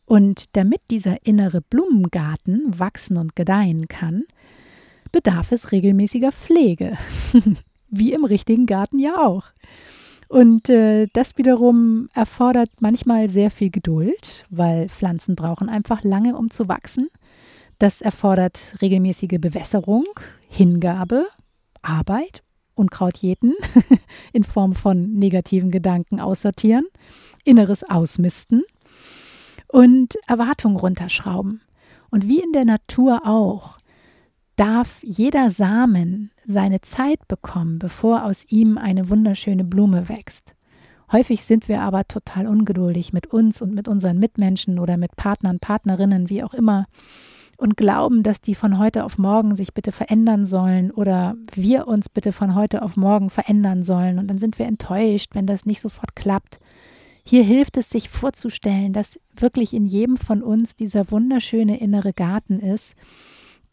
Und 0.05 0.57
damit 0.57 0.81
dieser 0.93 1.27
innere 1.27 1.61
Blumengarten 1.61 2.79
wachsen 2.79 3.17
und 3.17 3.35
gedeihen 3.35 3.89
kann, 3.89 4.23
bedarf 5.12 5.53
es 5.53 5.73
regelmäßiger 5.73 6.33
Pflege. 6.33 6.92
Wie 7.88 8.12
im 8.12 8.25
richtigen 8.25 8.66
Garten 8.66 8.99
ja 8.99 9.25
auch. 9.25 9.45
Und 10.29 10.71
äh, 10.71 11.07
das 11.12 11.38
wiederum 11.38 12.09
erfordert 12.14 12.71
manchmal 12.81 13.31
sehr 13.31 13.51
viel 13.51 13.71
Geduld, 13.71 14.45
weil 14.51 14.88
Pflanzen 14.88 15.37
brauchen 15.37 15.69
einfach 15.69 16.03
lange, 16.03 16.37
um 16.37 16.51
zu 16.51 16.69
wachsen. 16.69 17.09
Das 17.79 18.01
erfordert 18.01 18.75
regelmäßige 18.81 19.38
Bewässerung, 19.40 20.05
Hingabe, 20.49 21.27
Arbeit, 21.83 22.42
Unkraut 22.75 23.19
jäten 23.19 23.55
in 24.33 24.45
Form 24.45 24.75
von 24.75 25.12
negativen 25.14 25.71
Gedanken 25.71 26.21
aussortieren, 26.21 26.87
inneres 27.45 27.85
Ausmisten 27.85 28.64
und 29.69 30.16
Erwartungen 30.27 30.77
runterschrauben. 30.77 31.62
Und 32.11 32.29
wie 32.29 32.40
in 32.40 32.53
der 32.53 32.64
Natur 32.64 33.27
auch, 33.27 33.79
darf 34.57 35.03
jeder 35.03 35.51
Samen 35.51 36.31
seine 36.45 36.81
Zeit 36.81 37.29
bekommen, 37.29 37.79
bevor 37.79 38.25
aus 38.25 38.45
ihm 38.49 38.79
eine 38.79 39.09
wunderschöne 39.11 39.64
Blume 39.64 40.09
wächst. 40.09 40.55
Häufig 41.12 41.45
sind 41.45 41.69
wir 41.69 41.83
aber 41.83 42.09
total 42.09 42.49
ungeduldig 42.49 43.12
mit 43.12 43.29
uns 43.29 43.62
und 43.62 43.75
mit 43.75 43.87
unseren 43.87 44.19
Mitmenschen 44.19 44.79
oder 44.79 44.97
mit 44.97 45.14
Partnern, 45.14 45.61
Partnerinnen, 45.61 46.31
wie 46.31 46.42
auch 46.42 46.55
immer, 46.55 46.87
und 47.59 47.77
glauben, 47.77 48.23
dass 48.23 48.40
die 48.40 48.55
von 48.55 48.79
heute 48.79 49.05
auf 49.05 49.16
morgen 49.16 49.57
sich 49.57 49.73
bitte 49.73 49.92
verändern 49.92 50.47
sollen 50.47 50.90
oder 50.90 51.37
wir 51.55 51.87
uns 51.87 52.09
bitte 52.09 52.33
von 52.33 52.55
heute 52.55 52.83
auf 52.83 52.97
morgen 52.97 53.31
verändern 53.31 53.83
sollen. 53.83 54.19
Und 54.19 54.29
dann 54.29 54.38
sind 54.38 54.59
wir 54.59 54.66
enttäuscht, 54.66 55.35
wenn 55.35 55.47
das 55.47 55.64
nicht 55.64 55.81
sofort 55.81 56.14
klappt. 56.16 56.59
Hier 57.25 57.42
hilft 57.42 57.77
es 57.77 57.88
sich 57.88 58.09
vorzustellen, 58.09 58.92
dass 58.92 59.19
wirklich 59.35 59.73
in 59.75 59.87
jedem 59.87 60.16
von 60.16 60.42
uns 60.42 60.77
dieser 60.77 61.11
wunderschöne 61.11 61.81
innere 61.81 62.12
Garten 62.12 62.61
ist, 62.61 62.95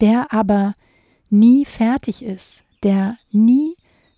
der 0.00 0.32
aber 0.32 0.74
nie 1.30 1.64
fertig 1.64 2.22
ist, 2.22 2.64
der 2.82 3.16
nie 3.30 3.74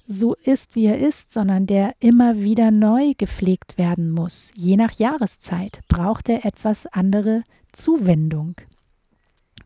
so 0.06 0.34
ist, 0.34 0.74
wie 0.76 0.86
er 0.86 0.98
ist, 0.98 1.32
sondern 1.32 1.66
der 1.66 1.94
immer 2.00 2.36
wieder 2.36 2.70
neu 2.70 3.14
gepflegt 3.16 3.78
werden 3.78 4.10
muss. 4.10 4.50
Je 4.54 4.76
nach 4.76 4.92
Jahreszeit 4.92 5.80
braucht 5.88 6.28
er 6.28 6.44
etwas 6.44 6.86
andere 6.86 7.42
Zuwendung. 7.72 8.54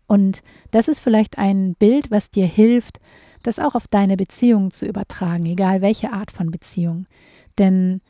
Und 0.07 0.43
das 0.71 0.89
ist 0.89 1.01
vielleicht 1.01 1.39
ein 1.39 1.75
Bild, 1.75 2.11
was 2.11 2.31
dir 2.31 2.47
hilft, 2.47 2.99
das 3.43 3.59
auch 3.59 3.75
auf 3.75 3.87
deine 3.87 4.17
Beziehung 4.17 4.71
zu 4.71 4.87
übertragen, 4.87 5.47
egal 5.47 5.83
welche 5.83 6.13
Art 6.13 6.31
von 6.31 6.51
Beziehung. 6.51 7.07
Denn 7.59 8.01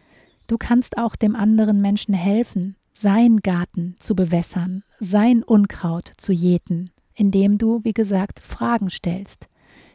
du 0.46 0.56
kannst 0.56 0.98
auch 0.98 1.14
dem 1.14 1.36
anderen 1.36 1.80
Menschen 1.80 2.14
helfen, 2.14 2.76
sein 2.92 3.38
Garten 3.38 3.96
zu 3.98 4.14
bewässern, 4.14 4.82
sein 4.98 5.42
Unkraut 5.42 6.12
zu 6.16 6.32
jäten, 6.32 6.90
indem 7.20 7.58
du, 7.58 7.80
wie 7.84 7.92
gesagt, 7.92 8.40
Fragen 8.40 8.88
stellst, 8.88 9.46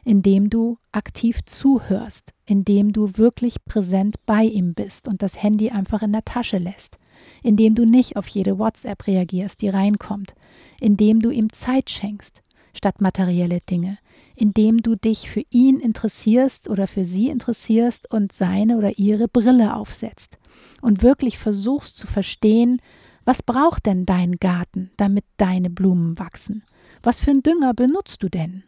indem 0.04 0.52
du 0.52 0.78
aktiv 0.92 1.40
zuhörst, 1.48 2.34
indem 2.46 2.94
du 2.94 3.18
wirklich 3.18 3.66
präsent 3.66 4.18
bei 4.28 4.44
ihm 4.44 4.76
bist 4.76 5.08
und 5.08 5.24
das 5.24 5.42
Handy 5.42 5.72
einfach 5.72 6.04
in 6.04 6.12
der 6.12 6.24
Tasche 6.24 6.60
lässt, 6.60 7.00
indem 7.42 7.74
du 7.74 7.84
nicht 7.84 8.16
auf 8.16 8.28
jede 8.28 8.60
WhatsApp 8.60 9.08
reagierst, 9.08 9.64
die 9.64 9.70
reinkommt, 9.70 10.36
indem 10.80 11.20
du 11.20 11.32
ihm 11.32 11.52
Zeit 11.52 11.90
schenkst 11.90 12.44
statt 12.74 13.02
materielle 13.02 13.62
Dinge, 13.62 13.98
indem 14.36 14.84
du 14.84 14.96
dich 14.96 15.28
für 15.28 15.44
ihn 15.50 15.80
interessierst 15.80 16.70
oder 16.70 16.86
für 16.86 17.06
sie 17.06 17.30
interessierst 17.30 18.12
und 18.12 18.34
seine 18.34 18.78
oder 18.78 19.00
ihre 19.00 19.28
Brille 19.28 19.76
aufsetzt 19.76 20.38
und 20.82 21.02
wirklich 21.02 21.40
versuchst 21.40 21.98
zu 21.98 22.06
verstehen, 22.06 22.80
was 23.24 23.42
braucht 23.42 23.88
denn 23.88 24.06
dein 24.06 24.34
Garten, 24.34 24.92
damit 24.98 25.26
deine 25.38 25.72
Blumen 25.72 26.20
wachsen? 26.20 26.64
Was 27.04 27.20
für 27.20 27.32
einen 27.32 27.44
Dünger 27.44 27.74
benutzt 27.74 28.24
du 28.24 28.30
denn? 28.30 28.64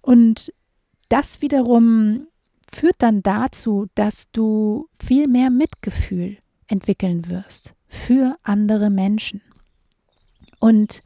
Und 0.00 0.52
das 1.08 1.42
wiederum 1.42 2.26
führt 2.72 2.96
dann 2.98 3.22
dazu, 3.22 3.86
dass 3.94 4.30
du 4.32 4.88
viel 5.02 5.28
mehr 5.28 5.50
Mitgefühl 5.50 6.38
entwickeln 6.66 7.30
wirst 7.30 7.74
für 7.88 8.36
andere 8.42 8.90
Menschen. 8.90 9.40
Und 10.58 11.02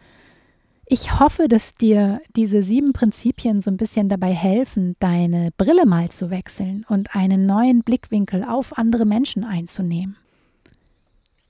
ich 0.86 1.20
hoffe, 1.20 1.46
dass 1.46 1.74
dir 1.76 2.20
diese 2.34 2.62
sieben 2.62 2.92
Prinzipien 2.92 3.62
so 3.62 3.70
ein 3.70 3.76
bisschen 3.76 4.08
dabei 4.08 4.34
helfen, 4.34 4.96
deine 4.98 5.50
Brille 5.56 5.86
mal 5.86 6.08
zu 6.08 6.30
wechseln 6.30 6.84
und 6.88 7.14
einen 7.14 7.46
neuen 7.46 7.82
Blickwinkel 7.84 8.42
auf 8.42 8.76
andere 8.76 9.04
Menschen 9.04 9.44
einzunehmen. 9.44 10.16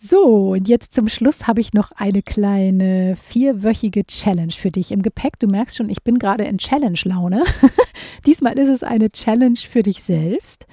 So, 0.03 0.53
und 0.53 0.67
jetzt 0.67 0.95
zum 0.95 1.11
Schluss 1.11 1.47
habe 1.47 1.61
ich 1.61 1.75
noch 1.75 1.93
eine 1.93 2.23
kleine 2.23 3.17
vierwöchige 3.17 4.07
Challenge 4.07 4.53
für 4.53 4.71
dich 4.71 4.93
im 4.93 5.03
Gepäck. 5.03 5.39
Du 5.39 5.47
merkst 5.47 5.77
schon, 5.77 5.91
ich 5.91 6.03
bin 6.03 6.19
gerade 6.19 6.45
in 6.45 6.57
Challenge-Laune. 6.57 7.45
Diesmal 8.27 8.59
ist 8.59 8.71
es 8.71 8.83
eine 8.83 9.11
Challenge 9.11 9.59
für 9.59 9.83
dich 9.83 10.03
selbst. 10.03 10.67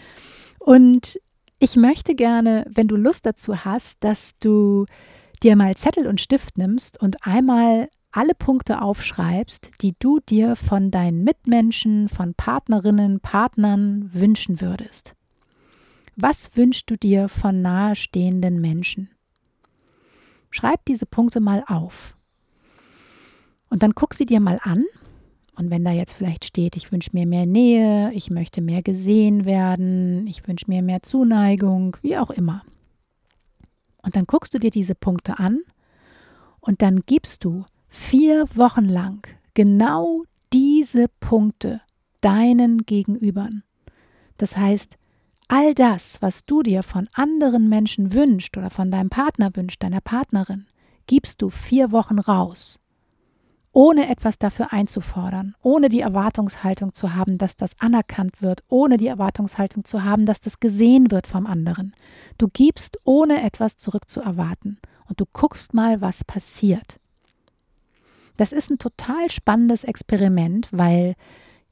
Und 0.60 1.20
ich 1.60 1.76
möchte 1.76 2.16
gerne, 2.16 2.66
wenn 2.70 2.88
du 2.88 2.96
Lust 2.96 3.26
dazu 3.26 3.66
hast, 3.66 4.02
dass 4.02 4.40
du 4.40 4.86
dir 5.44 5.58
mal 5.58 5.76
Zettel 5.76 6.08
und 6.08 6.22
Stift 6.22 6.58
nimmst 6.58 7.02
und 7.02 7.28
einmal 7.28 7.90
alle 8.14 8.34
Punkte 8.34 8.82
aufschreibst, 8.82 9.72
die 9.82 9.94
du 10.00 10.22
dir 10.22 10.56
von 10.56 10.90
deinen 10.90 11.26
Mitmenschen, 11.26 12.08
von 12.08 12.34
Partnerinnen, 12.34 13.20
Partnern 13.20 14.10
wünschen 14.14 14.62
würdest. 14.62 15.16
Was 16.16 16.56
wünschst 16.56 16.90
du 16.90 16.96
dir 16.96 17.28
von 17.28 17.62
nahestehenden 17.62 18.62
Menschen? 18.62 19.10
Schreib 20.58 20.84
diese 20.86 21.06
Punkte 21.06 21.40
mal 21.40 21.64
auf. 21.68 22.18
Und 23.70 23.84
dann 23.84 23.94
guck 23.94 24.16
sie 24.16 24.26
dir 24.26 24.40
mal 24.40 24.60
an. 24.64 24.86
Und 25.56 25.70
wenn 25.70 25.86
da 25.86 25.92
jetzt 25.92 26.14
vielleicht 26.14 26.46
steht, 26.46 26.76
ich 26.76 26.92
wünsche 26.92 27.12
mir 27.14 27.28
mehr 27.28 27.46
Nähe, 27.46 28.12
ich 28.14 28.32
möchte 28.32 28.62
mehr 28.62 28.82
gesehen 28.82 29.46
werden, 29.46 30.26
ich 30.26 30.48
wünsche 30.48 30.66
mir 30.68 30.82
mehr 30.82 31.04
Zuneigung, 31.04 31.96
wie 32.02 32.18
auch 32.18 32.32
immer. 32.32 32.64
Und 34.02 34.16
dann 34.16 34.26
guckst 34.26 34.56
du 34.56 34.58
dir 34.58 34.72
diese 34.72 34.96
Punkte 34.96 35.38
an 35.38 35.62
und 36.60 36.82
dann 36.82 37.02
gibst 37.06 37.44
du 37.44 37.66
vier 37.88 38.48
Wochen 38.56 38.86
lang 38.86 39.28
genau 39.54 40.24
diese 40.54 41.06
Punkte 41.20 41.82
deinen 42.22 42.80
Gegenübern. 42.80 43.62
Das 44.38 44.58
heißt, 44.58 44.98
all 45.48 45.74
das, 45.74 46.22
was 46.22 46.46
du 46.46 46.64
dir 46.64 46.84
von 46.84 47.08
anderen 47.14 47.70
Menschen 47.70 48.14
wünschst 48.14 48.58
oder 48.58 48.70
von 48.70 48.92
deinem 48.92 49.10
Partner 49.10 49.56
wünscht, 49.56 49.84
deiner 49.84 50.02
Partnerin, 50.02 50.66
gibst 51.08 51.42
du 51.42 51.50
vier 51.50 51.92
Wochen 51.92 52.20
raus, 52.20 52.80
ohne 53.72 54.10
etwas 54.10 54.38
dafür 54.38 54.74
einzufordern, 54.74 55.56
ohne 55.62 55.90
die 55.90 56.02
Erwartungshaltung 56.02 56.94
zu 56.94 57.16
haben, 57.16 57.38
dass 57.38 57.56
das 57.56 57.80
anerkannt 57.80 58.42
wird, 58.42 58.64
ohne 58.68 58.98
die 58.98 59.08
Erwartungshaltung 59.08 59.86
zu 59.86 60.04
haben, 60.04 60.26
dass 60.26 60.42
das 60.42 60.60
gesehen 60.60 61.12
wird 61.12 61.28
vom 61.28 61.46
anderen. 61.46 61.94
Du 62.38 62.48
gibst, 62.48 63.00
ohne 63.04 63.44
etwas 63.44 63.78
zurückzuerwarten 63.78 64.80
und 65.08 65.22
du 65.22 65.26
guckst 65.32 65.74
mal, 65.74 66.02
was 66.02 66.24
passiert. 66.24 67.00
Das 68.36 68.52
ist 68.52 68.70
ein 68.70 68.78
total 68.78 69.30
spannendes 69.30 69.84
Experiment, 69.84 70.70
weil 70.72 71.16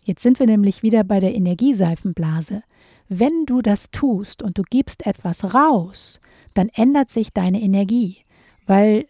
jetzt 0.02 0.24
sind 0.24 0.40
wir 0.40 0.48
nämlich 0.48 0.84
wieder 0.84 1.04
bei 1.04 1.20
der 1.20 1.36
Energieseifenblase. 1.36 2.64
Wenn 3.08 3.46
du 3.46 3.62
das 3.62 3.92
tust 3.92 4.42
und 4.42 4.58
du 4.58 4.64
gibst 4.64 5.06
etwas 5.06 5.54
raus, 5.54 6.20
dann 6.54 6.70
ändert 6.70 7.12
sich 7.12 7.34
deine 7.34 7.62
Energie, 7.62 8.18
weil 8.66 9.08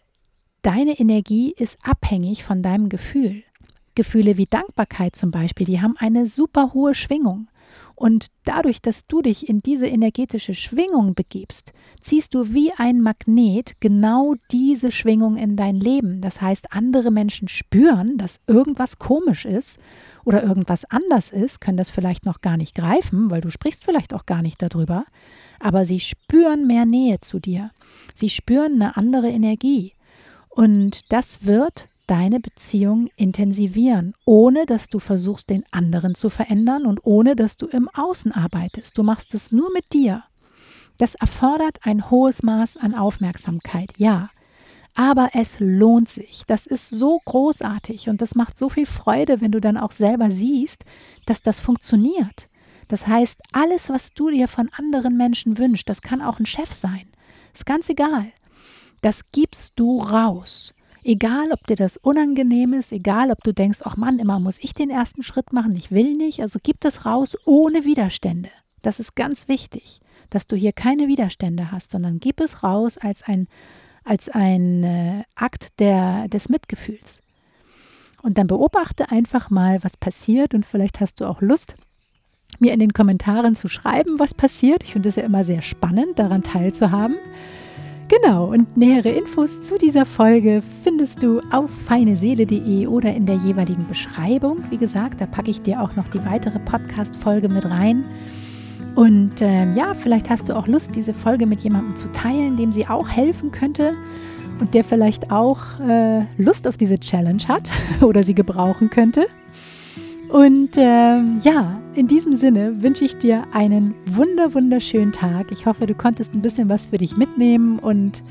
deine 0.62 0.98
Energie 0.98 1.52
ist 1.56 1.78
abhängig 1.82 2.44
von 2.44 2.62
deinem 2.62 2.88
Gefühl. 2.88 3.42
Gefühle 3.94 4.36
wie 4.36 4.46
Dankbarkeit 4.46 5.16
zum 5.16 5.30
Beispiel, 5.30 5.66
die 5.66 5.80
haben 5.80 5.94
eine 5.96 6.26
super 6.26 6.74
hohe 6.74 6.94
Schwingung. 6.94 7.48
Und 7.96 8.26
dadurch, 8.44 8.82
dass 8.82 9.06
du 9.06 9.22
dich 9.22 9.48
in 9.48 9.60
diese 9.60 9.86
energetische 9.86 10.52
Schwingung 10.52 11.14
begibst, 11.14 11.72
ziehst 11.98 12.34
du 12.34 12.52
wie 12.52 12.70
ein 12.76 13.00
Magnet 13.00 13.72
genau 13.80 14.34
diese 14.52 14.90
Schwingung 14.90 15.38
in 15.38 15.56
dein 15.56 15.76
Leben. 15.76 16.20
Das 16.20 16.42
heißt, 16.42 16.72
andere 16.72 17.10
Menschen 17.10 17.48
spüren, 17.48 18.18
dass 18.18 18.40
irgendwas 18.46 18.98
komisch 18.98 19.46
ist 19.46 19.78
oder 20.26 20.42
irgendwas 20.42 20.84
anders 20.84 21.30
ist, 21.30 21.62
können 21.62 21.78
das 21.78 21.88
vielleicht 21.88 22.26
noch 22.26 22.42
gar 22.42 22.58
nicht 22.58 22.74
greifen, 22.74 23.30
weil 23.30 23.40
du 23.40 23.50
sprichst 23.50 23.82
vielleicht 23.86 24.12
auch 24.12 24.26
gar 24.26 24.42
nicht 24.42 24.60
darüber, 24.60 25.06
aber 25.58 25.86
sie 25.86 26.00
spüren 26.00 26.66
mehr 26.66 26.84
Nähe 26.84 27.20
zu 27.22 27.40
dir. 27.40 27.70
Sie 28.12 28.28
spüren 28.28 28.74
eine 28.74 28.98
andere 28.98 29.30
Energie. 29.30 29.94
Und 30.50 31.10
das 31.12 31.46
wird 31.46 31.88
deine 32.06 32.40
Beziehung 32.40 33.08
intensivieren, 33.16 34.14
ohne 34.24 34.66
dass 34.66 34.88
du 34.88 34.98
versuchst, 34.98 35.50
den 35.50 35.64
anderen 35.70 36.14
zu 36.14 36.28
verändern 36.28 36.86
und 36.86 37.00
ohne 37.04 37.36
dass 37.36 37.56
du 37.56 37.66
im 37.66 37.88
Außen 37.88 38.32
arbeitest. 38.32 38.96
Du 38.96 39.02
machst 39.02 39.34
es 39.34 39.52
nur 39.52 39.72
mit 39.72 39.92
dir. 39.92 40.24
Das 40.98 41.14
erfordert 41.14 41.78
ein 41.82 42.10
hohes 42.10 42.42
Maß 42.42 42.76
an 42.78 42.94
Aufmerksamkeit, 42.94 43.92
ja. 43.96 44.30
Aber 44.94 45.30
es 45.34 45.58
lohnt 45.60 46.08
sich. 46.08 46.44
Das 46.46 46.66
ist 46.66 46.88
so 46.88 47.20
großartig 47.26 48.08
und 48.08 48.22
das 48.22 48.34
macht 48.34 48.58
so 48.58 48.70
viel 48.70 48.86
Freude, 48.86 49.42
wenn 49.42 49.52
du 49.52 49.60
dann 49.60 49.76
auch 49.76 49.92
selber 49.92 50.30
siehst, 50.30 50.84
dass 51.26 51.42
das 51.42 51.60
funktioniert. 51.60 52.48
Das 52.88 53.06
heißt, 53.06 53.40
alles, 53.52 53.90
was 53.90 54.14
du 54.14 54.30
dir 54.30 54.48
von 54.48 54.70
anderen 54.76 55.16
Menschen 55.16 55.58
wünschst, 55.58 55.88
das 55.88 56.00
kann 56.00 56.22
auch 56.22 56.38
ein 56.38 56.46
Chef 56.46 56.72
sein. 56.72 57.08
Ist 57.52 57.66
ganz 57.66 57.88
egal. 57.90 58.32
Das 59.02 59.20
gibst 59.32 59.78
du 59.78 59.98
raus. 59.98 60.72
Egal, 61.08 61.52
ob 61.52 61.64
dir 61.68 61.76
das 61.76 61.98
unangenehm 61.98 62.72
ist, 62.72 62.90
egal, 62.90 63.30
ob 63.30 63.44
du 63.44 63.54
denkst, 63.54 63.78
ach 63.84 63.96
Mann, 63.96 64.18
immer 64.18 64.40
muss 64.40 64.58
ich 64.60 64.74
den 64.74 64.90
ersten 64.90 65.22
Schritt 65.22 65.52
machen, 65.52 65.76
ich 65.76 65.92
will 65.92 66.14
nicht, 66.16 66.40
also 66.40 66.58
gib 66.60 66.80
das 66.80 67.06
raus 67.06 67.36
ohne 67.44 67.84
Widerstände. 67.84 68.48
Das 68.82 68.98
ist 68.98 69.14
ganz 69.14 69.46
wichtig, 69.46 70.00
dass 70.30 70.48
du 70.48 70.56
hier 70.56 70.72
keine 70.72 71.06
Widerstände 71.06 71.70
hast, 71.70 71.92
sondern 71.92 72.18
gib 72.18 72.40
es 72.40 72.64
raus 72.64 72.98
als 72.98 73.22
ein, 73.22 73.46
als 74.02 74.28
ein 74.28 74.82
äh, 74.82 75.22
Akt 75.36 75.78
der, 75.78 76.26
des 76.26 76.48
Mitgefühls. 76.48 77.20
Und 78.24 78.36
dann 78.36 78.48
beobachte 78.48 79.08
einfach 79.12 79.48
mal, 79.48 79.84
was 79.84 79.96
passiert 79.96 80.54
und 80.54 80.66
vielleicht 80.66 80.98
hast 80.98 81.20
du 81.20 81.26
auch 81.26 81.40
Lust, 81.40 81.76
mir 82.58 82.72
in 82.72 82.80
den 82.80 82.94
Kommentaren 82.94 83.54
zu 83.54 83.68
schreiben, 83.68 84.18
was 84.18 84.34
passiert. 84.34 84.82
Ich 84.82 84.94
finde 84.94 85.10
es 85.10 85.14
ja 85.14 85.22
immer 85.22 85.44
sehr 85.44 85.62
spannend, 85.62 86.18
daran 86.18 86.42
teilzuhaben. 86.42 87.14
Genau, 88.08 88.46
und 88.52 88.76
nähere 88.76 89.08
Infos 89.08 89.62
zu 89.62 89.78
dieser 89.78 90.04
Folge 90.04 90.62
findest 90.84 91.24
du 91.24 91.40
auf 91.50 91.70
feineseele.de 91.70 92.86
oder 92.86 93.12
in 93.12 93.26
der 93.26 93.34
jeweiligen 93.34 93.88
Beschreibung. 93.88 94.58
Wie 94.70 94.76
gesagt, 94.76 95.20
da 95.20 95.26
packe 95.26 95.50
ich 95.50 95.60
dir 95.60 95.82
auch 95.82 95.96
noch 95.96 96.06
die 96.06 96.24
weitere 96.24 96.60
Podcast-Folge 96.60 97.48
mit 97.48 97.64
rein. 97.64 98.04
Und 98.94 99.42
ähm, 99.42 99.74
ja, 99.76 99.92
vielleicht 99.92 100.30
hast 100.30 100.48
du 100.48 100.54
auch 100.54 100.68
Lust, 100.68 100.94
diese 100.94 101.12
Folge 101.12 101.46
mit 101.46 101.64
jemandem 101.64 101.96
zu 101.96 102.10
teilen, 102.12 102.56
dem 102.56 102.70
sie 102.70 102.86
auch 102.86 103.08
helfen 103.08 103.50
könnte 103.50 103.94
und 104.60 104.74
der 104.74 104.84
vielleicht 104.84 105.32
auch 105.32 105.80
äh, 105.80 106.22
Lust 106.38 106.68
auf 106.68 106.76
diese 106.76 107.00
Challenge 107.00 107.42
hat 107.48 107.70
oder 108.02 108.22
sie 108.22 108.36
gebrauchen 108.36 108.88
könnte. 108.88 109.26
Und 110.28 110.76
ähm, 110.76 111.38
ja, 111.42 111.80
in 111.96 112.06
diesem 112.06 112.36
Sinne 112.36 112.82
wünsche 112.82 113.06
ich 113.06 113.16
dir 113.16 113.44
einen 113.52 113.94
wunder 114.06 114.52
wunderschönen 114.52 115.12
Tag. 115.12 115.50
Ich 115.50 115.64
hoffe, 115.64 115.86
du 115.86 115.94
konntest 115.94 116.34
ein 116.34 116.42
bisschen 116.42 116.68
was 116.68 116.86
für 116.86 116.98
dich 116.98 117.16
mitnehmen 117.16 117.78
und 117.78 118.22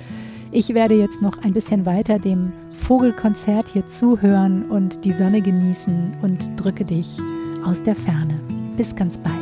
ich 0.51 0.73
werde 0.73 0.93
jetzt 0.93 1.21
noch 1.21 1.39
ein 1.39 1.51
bisschen 1.51 1.86
weiter 1.86 2.19
dem 2.19 2.54
Vogelkonzert 2.75 3.67
hier 3.73 3.86
zuhören 3.88 4.69
und 4.69 5.04
die 5.04 5.12
Sonne 5.12 5.41
genießen 5.41 6.17
und 6.21 6.49
drücke 6.58 6.86
dich 6.86 7.17
aus 7.65 7.82
der 7.82 7.95
Ferne. 7.95 8.39
Bis 8.78 8.95
ganz 8.95 9.17
bald. 9.17 9.36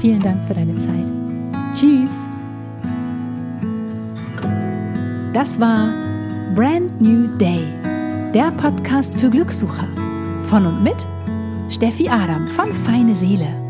vielen 0.00 0.20
Dank 0.20 0.44
für 0.44 0.54
deine 0.54 0.76
Zeit. 0.76 1.06
Tschüss. 1.72 2.14
Das 5.32 5.58
war 5.58 5.92
Brand 6.54 7.00
New 7.00 7.28
Day, 7.38 7.64
der 8.34 8.50
Podcast 8.52 9.14
für 9.14 9.30
Glückssucher. 9.30 9.88
Von 10.44 10.66
und 10.66 10.82
mit 10.82 11.06
Steffi 11.68 12.08
Adam 12.08 12.48
von 12.48 12.74
Feine 12.74 13.14
Seele. 13.14 13.69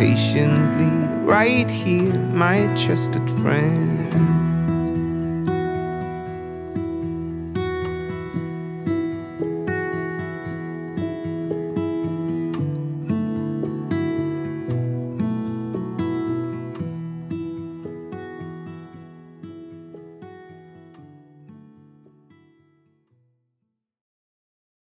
patiently 0.00 0.86
right 1.26 1.70
here, 1.70 2.14
my 2.14 2.74
trusted 2.74 3.30
friend. 3.42 4.39